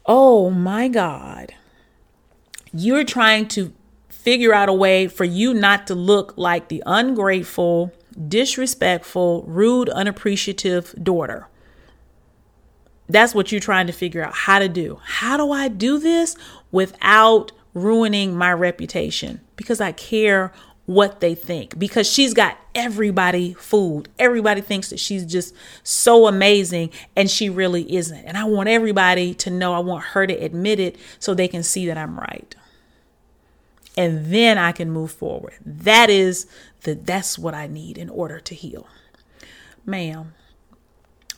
Oh 0.07 0.51
my 0.51 0.89
God. 0.89 1.55
You're 2.73 3.05
trying 3.05 3.49
to 3.49 3.73
figure 4.09 4.53
out 4.53 4.69
a 4.69 4.75
way 4.75 5.07
for 5.07 5.25
you 5.25 5.55
not 5.55 5.87
to 5.87 5.95
look 5.95 6.35
like 6.37 6.69
the 6.69 6.83
ungrateful, 6.87 7.93
disrespectful, 8.29 9.45
rude, 9.47 9.89
unappreciative 9.91 10.95
daughter. 11.03 11.47
That's 13.09 13.35
what 13.35 13.51
you're 13.51 13.61
trying 13.61 13.87
to 13.87 13.93
figure 13.93 14.23
out 14.23 14.35
how 14.35 14.59
to 14.59 14.69
do. 14.69 15.01
How 15.03 15.37
do 15.37 15.51
I 15.51 15.69
do 15.69 15.99
this 15.99 16.37
without 16.71 17.53
ruining 17.75 18.37
my 18.37 18.53
reputation? 18.53 19.41
Because 19.57 19.81
I 19.81 19.93
care 19.93 20.53
what 20.85 21.21
they 21.21 21.35
think. 21.35 21.79
Because 21.79 22.11
she's 22.11 22.35
got 22.35 22.59
everybody 22.75 23.55
fooled. 23.55 24.09
Everybody 24.19 24.61
thinks 24.61 24.91
that 24.91 24.99
she's 24.99 25.25
just 25.25 25.55
so 25.83 26.27
amazing 26.27 26.91
and 27.17 27.31
she 27.31 27.49
really 27.49 27.95
isn't. 27.95 28.25
And 28.25 28.37
I 28.37 28.45
want 28.45 28.69
everybody 28.69 29.35
to 29.35 29.51
know, 29.51 29.75
I 29.75 29.81
want 29.81 30.05
her 30.05 30.27
to 30.27 30.35
admit 30.35 30.81
it 30.81 30.97
so 31.19 31.35
they 31.35 31.49
can 31.49 31.63
see 31.63 31.87
that 31.87 31.99
I'm 31.99 32.19
right. 32.19 32.55
And 33.97 34.27
then 34.27 34.59
I 34.59 34.73
can 34.73 34.91
move 34.91 35.11
forward. 35.11 35.55
That 35.65 36.09
is 36.09 36.47
the 36.83 36.95
that's 36.95 37.39
what 37.39 37.55
I 37.55 37.67
need 37.67 37.99
in 37.99 38.09
order 38.09 38.39
to 38.39 38.55
heal. 38.55 38.87
Ma'am, 39.85 40.35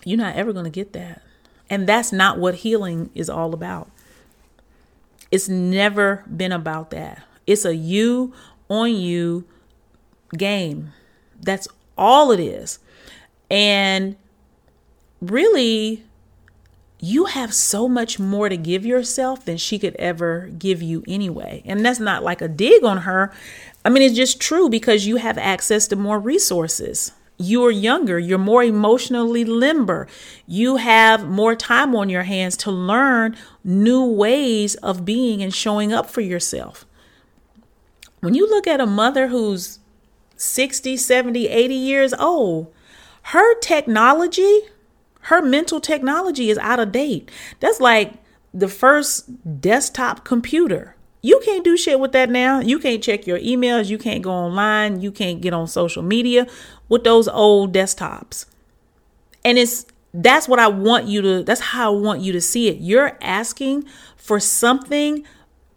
you're 0.05 0.19
not 0.19 0.37
ever 0.37 0.53
going 0.53 0.65
to 0.65 0.71
get 0.71 0.93
that. 0.93 1.23
And 1.71 1.87
that's 1.87 2.13
not 2.13 2.39
what 2.39 2.57
healing 2.57 3.11
is 3.15 3.31
all 3.31 3.55
about. 3.55 3.89
It's 5.31 5.49
never 5.49 6.25
been 6.25 6.51
about 6.51 6.91
that. 6.91 7.23
It's 7.47 7.65
a 7.65 7.75
you 7.75 8.35
on 8.69 8.95
you 8.95 9.45
game. 10.37 10.93
That's 11.41 11.69
all 11.97 12.33
it 12.33 12.41
is. 12.41 12.81
And 13.49 14.17
really, 15.23 16.05
you 16.99 17.27
have 17.27 17.55
so 17.55 17.89
much 17.89 18.19
more 18.19 18.49
to 18.49 18.57
give 18.57 18.85
yourself 18.85 19.45
than 19.45 19.57
she 19.57 19.79
could 19.79 19.95
ever 19.97 20.51
give 20.59 20.83
you 20.83 21.05
anyway. 21.07 21.63
And 21.65 21.87
that's 21.87 22.01
not 22.01 22.25
like 22.25 22.43
a 22.43 22.49
dig 22.49 22.85
on 22.85 22.99
her. 22.99 23.33
I 23.85 23.91
mean, 23.91 24.03
it's 24.03 24.17
just 24.17 24.41
true 24.41 24.69
because 24.69 25.07
you 25.07 25.17
have 25.17 25.39
access 25.39 25.87
to 25.89 25.97
more 25.97 26.19
resources 26.19 27.13
you're 27.41 27.71
younger, 27.71 28.19
you're 28.19 28.39
more 28.39 28.63
emotionally 28.63 29.45
limber, 29.45 30.07
you 30.47 30.77
have 30.77 31.27
more 31.27 31.57
time 31.57 31.97
on 31.97 32.11
your 32.11 32.25
hands 32.25 32.57
to 32.59 32.71
learn 32.71 33.35
new 33.65 34.05
ways 34.05 34.75
of 34.77 35.05
being 35.05 35.43
and 35.43 35.55
showing 35.55 35.93
up 35.93 36.09
for 36.09 36.21
yourself. 36.21 36.85
When 38.21 38.35
you 38.35 38.47
look 38.47 38.67
at 38.67 38.81
a 38.81 38.87
mother 38.87 39.29
who's 39.29 39.79
60, 40.37 40.99
70, 40.99 41.49
80 41.49 41.75
years 41.75 42.13
old, 42.15 42.73
her 43.23 43.59
technology, 43.61 44.61
her 45.23 45.41
mental 45.41 45.81
technology 45.81 46.51
is 46.51 46.59
out 46.59 46.79
of 46.79 46.93
date. 46.93 47.31
That's 47.61 47.81
like 47.81 48.15
the 48.53 48.69
first 48.69 49.61
desktop 49.61 50.25
computer. 50.25 50.95
You 51.23 51.41
can't 51.45 51.65
do 51.65 51.77
shit 51.77 52.01
with 52.01 52.13
that 52.13 52.31
now. 52.31 52.61
You 52.61 52.79
can't 52.79 53.03
check 53.03 53.27
your 53.27 53.39
emails. 53.39 53.91
You 53.91 53.99
can't 53.99 54.23
go 54.23 54.31
online. 54.31 55.01
You 55.01 55.13
can't 55.13 55.41
get 55.41 55.53
on 55.53 55.67
social 55.67 56.03
media 56.03 56.47
with 56.89 57.05
those 57.05 57.29
old 57.29 57.75
desktops. 57.75 58.47
And 59.45 59.59
it's 59.59 59.87
that's 60.13 60.49
what 60.49 60.59
I 60.59 60.69
want 60.69 61.07
you 61.07 61.23
to 61.23 61.43
that's 61.43 61.61
how 61.61 61.95
I 61.95 61.97
want 61.97 62.21
you 62.21 62.33
to 62.33 62.41
see 62.41 62.69
it. 62.69 62.79
You're 62.79 63.19
asking 63.21 63.85
for 64.17 64.41
something 64.41 65.25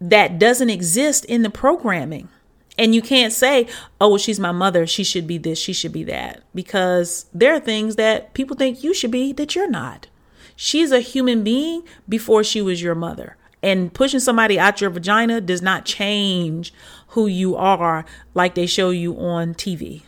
that 0.00 0.38
doesn't 0.38 0.70
exist 0.70 1.24
in 1.26 1.42
the 1.42 1.50
programming. 1.50 2.28
And 2.76 2.94
you 2.94 3.02
can't 3.02 3.32
say, 3.32 3.68
oh, 4.00 4.08
well, 4.08 4.18
she's 4.18 4.40
my 4.40 4.50
mother. 4.50 4.86
She 4.86 5.04
should 5.04 5.28
be 5.28 5.38
this. 5.38 5.58
She 5.60 5.72
should 5.72 5.92
be 5.92 6.02
that. 6.04 6.42
Because 6.54 7.26
there 7.32 7.54
are 7.54 7.60
things 7.60 7.96
that 7.96 8.34
people 8.34 8.56
think 8.56 8.82
you 8.82 8.92
should 8.92 9.12
be 9.12 9.32
that 9.34 9.54
you're 9.54 9.70
not. 9.70 10.08
She's 10.56 10.90
a 10.90 11.00
human 11.00 11.44
being 11.44 11.84
before 12.08 12.42
she 12.42 12.60
was 12.60 12.82
your 12.82 12.96
mother. 12.96 13.36
And 13.64 13.94
pushing 13.94 14.20
somebody 14.20 14.58
out 14.58 14.82
your 14.82 14.90
vagina 14.90 15.40
does 15.40 15.62
not 15.62 15.86
change 15.86 16.74
who 17.08 17.26
you 17.26 17.56
are 17.56 18.04
like 18.34 18.54
they 18.54 18.66
show 18.66 18.90
you 18.90 19.18
on 19.18 19.54
TV. 19.54 20.02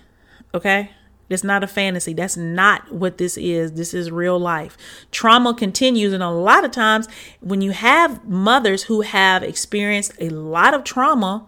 Okay? 0.53 0.91
It's 1.31 1.43
not 1.43 1.65
a 1.65 1.67
fantasy. 1.67 2.13
That's 2.13 2.37
not 2.37 2.93
what 2.93 3.17
this 3.17 3.39
is. 3.39 3.73
This 3.73 3.95
is 3.95 4.11
real 4.11 4.39
life. 4.39 4.77
Trauma 5.11 5.55
continues. 5.55 6.13
And 6.13 6.23
a 6.23 6.29
lot 6.29 6.67
of 6.67 6.71
times, 6.71 7.09
when 7.41 7.63
you 7.63 7.71
have 7.71 8.29
mothers 8.29 8.85
who 8.85 9.01
have 9.01 9.43
experienced 9.43 10.13
a 10.21 10.29
lot 10.29 10.75
of 10.75 10.85
trauma, 10.85 11.47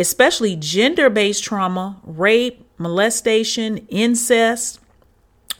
especially 0.00 0.56
gender 0.56 1.08
based 1.08 1.44
trauma, 1.44 2.00
rape, 2.02 2.66
molestation, 2.76 3.86
incest, 3.86 4.80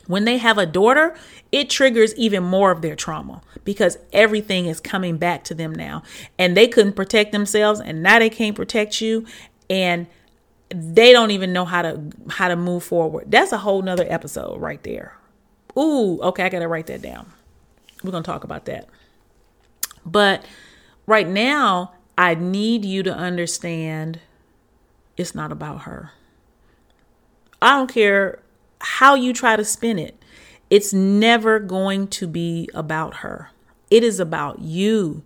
when 0.07 0.25
they 0.25 0.37
have 0.37 0.57
a 0.57 0.65
daughter, 0.65 1.15
it 1.51 1.69
triggers 1.69 2.15
even 2.15 2.43
more 2.43 2.71
of 2.71 2.81
their 2.81 2.95
trauma 2.95 3.41
because 3.63 3.97
everything 4.11 4.65
is 4.65 4.79
coming 4.79 5.17
back 5.17 5.43
to 5.45 5.53
them 5.53 5.73
now. 5.73 6.03
And 6.39 6.57
they 6.57 6.67
couldn't 6.67 6.93
protect 6.93 7.31
themselves 7.31 7.79
and 7.79 8.01
now 8.01 8.19
they 8.19 8.29
can't 8.29 8.55
protect 8.55 9.01
you 9.01 9.25
and 9.69 10.07
they 10.69 11.11
don't 11.11 11.31
even 11.31 11.53
know 11.53 11.65
how 11.65 11.81
to 11.81 12.01
how 12.29 12.47
to 12.47 12.55
move 12.55 12.83
forward. 12.83 13.31
That's 13.31 13.51
a 13.51 13.57
whole 13.57 13.81
nother 13.81 14.05
episode 14.09 14.59
right 14.59 14.81
there. 14.83 15.15
Ooh, 15.77 16.19
okay, 16.21 16.43
I 16.43 16.49
gotta 16.49 16.67
write 16.67 16.87
that 16.87 17.01
down. 17.01 17.31
We're 18.03 18.11
gonna 18.11 18.23
talk 18.23 18.43
about 18.43 18.65
that. 18.65 18.87
But 20.05 20.45
right 21.05 21.27
now, 21.27 21.93
I 22.17 22.35
need 22.35 22.83
you 22.83 23.03
to 23.03 23.13
understand 23.13 24.19
it's 25.15 25.35
not 25.35 25.51
about 25.51 25.81
her. 25.81 26.11
I 27.61 27.71
don't 27.71 27.91
care 27.91 28.39
how 28.79 29.15
you 29.15 29.33
try 29.33 29.55
to 29.55 29.65
spin 29.65 29.99
it. 29.99 30.21
It's 30.69 30.93
never 30.93 31.59
going 31.59 32.07
to 32.09 32.27
be 32.27 32.69
about 32.73 33.17
her. 33.17 33.51
It 33.89 34.03
is 34.03 34.19
about 34.19 34.59
you 34.59 35.23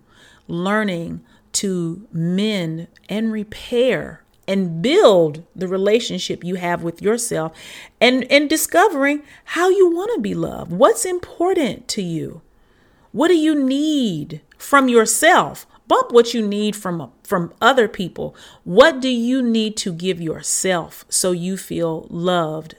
learning 0.47 1.21
to 1.53 2.07
mend 2.11 2.87
and 3.09 3.31
repair 3.31 4.23
and 4.47 4.81
build 4.81 5.43
the 5.55 5.67
relationship 5.67 6.43
you 6.43 6.55
have 6.55 6.83
with 6.83 7.01
yourself 7.01 7.55
and 7.99 8.29
and 8.31 8.49
discovering 8.49 9.23
how 9.45 9.69
you 9.69 9.89
want 9.89 10.11
to 10.15 10.21
be 10.21 10.33
loved. 10.33 10.71
What's 10.71 11.05
important 11.05 11.87
to 11.89 12.01
you? 12.01 12.41
What 13.11 13.27
do 13.27 13.35
you 13.35 13.55
need 13.55 14.41
from 14.57 14.89
yourself? 14.89 15.65
Bump 15.91 16.13
what 16.13 16.33
you 16.33 16.47
need 16.47 16.73
from 16.73 17.11
from 17.23 17.53
other 17.61 17.89
people. 17.89 18.33
What 18.63 19.01
do 19.01 19.09
you 19.09 19.41
need 19.41 19.75
to 19.77 19.91
give 19.91 20.21
yourself 20.21 21.03
so 21.09 21.31
you 21.33 21.57
feel 21.57 22.07
loved, 22.09 22.75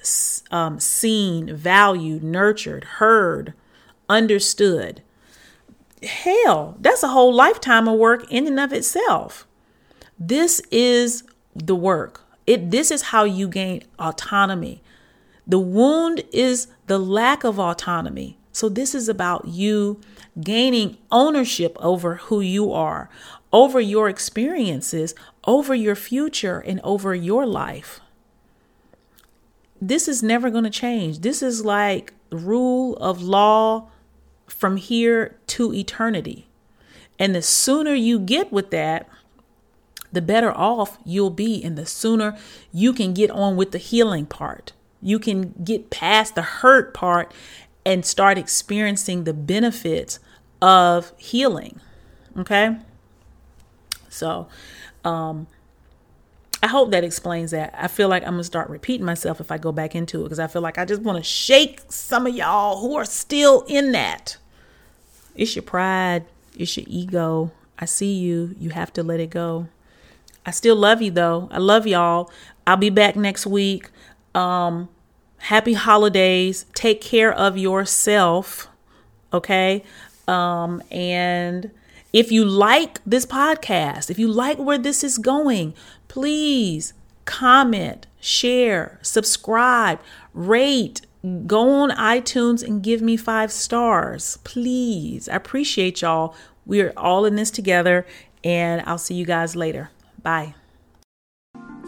um, 0.50 0.80
seen, 0.80 1.54
valued, 1.54 2.22
nurtured, 2.22 2.84
heard, 2.84 3.52
understood? 4.08 5.02
hell, 6.02 6.76
that's 6.80 7.02
a 7.02 7.08
whole 7.08 7.32
lifetime 7.32 7.88
of 7.88 7.98
work 7.98 8.30
in 8.30 8.46
and 8.46 8.58
of 8.58 8.72
itself. 8.72 9.46
This 10.18 10.60
is 10.70 11.24
the 11.54 11.76
work. 11.76 12.22
It 12.46 12.70
this 12.70 12.90
is 12.90 13.02
how 13.02 13.24
you 13.24 13.48
gain 13.48 13.84
autonomy. 13.98 14.82
The 15.46 15.58
wound 15.58 16.22
is 16.32 16.68
the 16.86 16.98
lack 16.98 17.44
of 17.44 17.58
autonomy. 17.58 18.38
So 18.52 18.68
this 18.68 18.94
is 18.94 19.08
about 19.08 19.48
you 19.48 20.00
gaining 20.40 20.98
ownership 21.10 21.76
over 21.80 22.16
who 22.16 22.40
you 22.40 22.72
are, 22.72 23.08
over 23.52 23.80
your 23.80 24.08
experiences, 24.08 25.14
over 25.44 25.74
your 25.74 25.96
future 25.96 26.60
and 26.60 26.80
over 26.84 27.14
your 27.14 27.46
life. 27.46 28.00
This 29.80 30.06
is 30.06 30.22
never 30.22 30.48
going 30.50 30.64
to 30.64 30.70
change. 30.70 31.20
This 31.20 31.42
is 31.42 31.64
like 31.64 32.12
rule 32.30 32.96
of 32.98 33.20
law 33.20 33.88
from 34.46 34.76
here 34.76 35.36
to 35.48 35.72
eternity. 35.74 36.48
And 37.18 37.34
the 37.34 37.42
sooner 37.42 37.94
you 37.94 38.18
get 38.18 38.52
with 38.52 38.70
that, 38.70 39.08
the 40.12 40.22
better 40.22 40.52
off 40.52 40.98
you'll 41.04 41.30
be, 41.30 41.62
and 41.64 41.76
the 41.76 41.86
sooner 41.86 42.38
you 42.72 42.92
can 42.92 43.14
get 43.14 43.30
on 43.30 43.56
with 43.56 43.72
the 43.72 43.78
healing 43.78 44.26
part. 44.26 44.72
You 45.00 45.18
can 45.18 45.54
get 45.64 45.90
past 45.90 46.34
the 46.34 46.42
hurt 46.42 46.94
part 46.94 47.32
and 47.84 48.04
start 48.04 48.38
experiencing 48.38 49.24
the 49.24 49.34
benefits 49.34 50.18
of 50.60 51.12
healing. 51.16 51.80
Okay? 52.38 52.76
So, 54.08 54.48
um, 55.04 55.46
I 56.62 56.68
hope 56.68 56.92
that 56.92 57.02
explains 57.02 57.50
that. 57.50 57.74
I 57.76 57.88
feel 57.88 58.08
like 58.08 58.22
I'm 58.22 58.34
gonna 58.34 58.44
start 58.44 58.70
repeating 58.70 59.04
myself 59.04 59.40
if 59.40 59.50
I 59.50 59.58
go 59.58 59.72
back 59.72 59.96
into 59.96 60.20
it 60.20 60.24
because 60.24 60.38
I 60.38 60.46
feel 60.46 60.62
like 60.62 60.78
I 60.78 60.84
just 60.84 61.02
want 61.02 61.18
to 61.18 61.24
shake 61.24 61.80
some 61.88 62.26
of 62.26 62.34
y'all 62.34 62.80
who 62.80 62.94
are 62.96 63.04
still 63.04 63.64
in 63.66 63.92
that. 63.92 64.36
It's 65.34 65.56
your 65.56 65.64
pride, 65.64 66.24
it's 66.56 66.76
your 66.76 66.86
ego. 66.88 67.50
I 67.78 67.84
see 67.84 68.14
you. 68.14 68.54
You 68.60 68.70
have 68.70 68.92
to 68.92 69.02
let 69.02 69.18
it 69.18 69.30
go. 69.30 69.66
I 70.46 70.52
still 70.52 70.76
love 70.76 71.02
you 71.02 71.10
though. 71.10 71.48
I 71.50 71.58
love 71.58 71.84
y'all. 71.84 72.30
I'll 72.64 72.76
be 72.76 72.90
back 72.90 73.16
next 73.16 73.44
week. 73.44 73.90
Um, 74.36 74.88
happy 75.42 75.72
holidays. 75.72 76.66
Take 76.74 77.00
care 77.00 77.32
of 77.32 77.58
yourself. 77.58 78.68
Okay. 79.32 79.84
Um, 80.28 80.82
and 80.90 81.70
if 82.12 82.30
you 82.30 82.44
like 82.44 83.00
this 83.04 83.26
podcast, 83.26 84.10
if 84.10 84.18
you 84.18 84.28
like 84.28 84.58
where 84.58 84.78
this 84.78 85.02
is 85.02 85.18
going, 85.18 85.74
please 86.08 86.92
comment, 87.24 88.06
share, 88.20 88.98
subscribe, 89.02 90.00
rate, 90.32 91.00
go 91.46 91.68
on 91.70 91.90
iTunes 91.90 92.62
and 92.62 92.82
give 92.82 93.02
me 93.02 93.16
five 93.16 93.50
stars. 93.50 94.38
Please. 94.44 95.28
I 95.28 95.36
appreciate 95.36 96.02
y'all. 96.02 96.34
We 96.64 96.80
are 96.82 96.92
all 96.96 97.24
in 97.24 97.34
this 97.34 97.50
together, 97.50 98.06
and 98.44 98.82
I'll 98.86 98.98
see 98.98 99.14
you 99.14 99.26
guys 99.26 99.56
later. 99.56 99.90
Bye. 100.22 100.54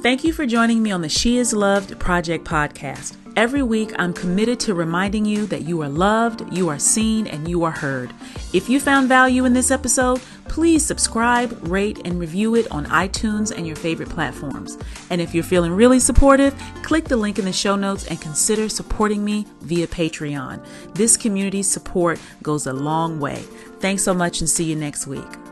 Thank 0.02 0.24
you 0.24 0.32
for 0.32 0.44
joining 0.44 0.82
me 0.82 0.90
on 0.90 1.02
the 1.02 1.08
She 1.08 1.38
Is 1.38 1.52
Loved 1.52 1.98
Project 2.00 2.44
podcast. 2.44 3.16
Every 3.36 3.64
week, 3.64 3.92
I'm 3.98 4.12
committed 4.12 4.60
to 4.60 4.74
reminding 4.74 5.24
you 5.24 5.46
that 5.46 5.62
you 5.62 5.82
are 5.82 5.88
loved, 5.88 6.56
you 6.56 6.68
are 6.68 6.78
seen, 6.78 7.26
and 7.26 7.48
you 7.48 7.64
are 7.64 7.72
heard. 7.72 8.14
If 8.52 8.68
you 8.68 8.78
found 8.78 9.08
value 9.08 9.44
in 9.44 9.52
this 9.52 9.72
episode, 9.72 10.20
please 10.48 10.86
subscribe, 10.86 11.58
rate, 11.68 12.00
and 12.04 12.20
review 12.20 12.54
it 12.54 12.70
on 12.70 12.86
iTunes 12.86 13.50
and 13.50 13.66
your 13.66 13.74
favorite 13.74 14.08
platforms. 14.08 14.78
And 15.10 15.20
if 15.20 15.34
you're 15.34 15.42
feeling 15.42 15.72
really 15.72 15.98
supportive, 15.98 16.54
click 16.84 17.06
the 17.06 17.16
link 17.16 17.40
in 17.40 17.44
the 17.44 17.52
show 17.52 17.74
notes 17.74 18.06
and 18.06 18.20
consider 18.20 18.68
supporting 18.68 19.24
me 19.24 19.46
via 19.62 19.88
Patreon. 19.88 20.64
This 20.94 21.16
community 21.16 21.64
support 21.64 22.20
goes 22.40 22.68
a 22.68 22.72
long 22.72 23.18
way. 23.18 23.42
Thanks 23.80 24.04
so 24.04 24.14
much 24.14 24.40
and 24.42 24.48
see 24.48 24.64
you 24.64 24.76
next 24.76 25.08
week. 25.08 25.43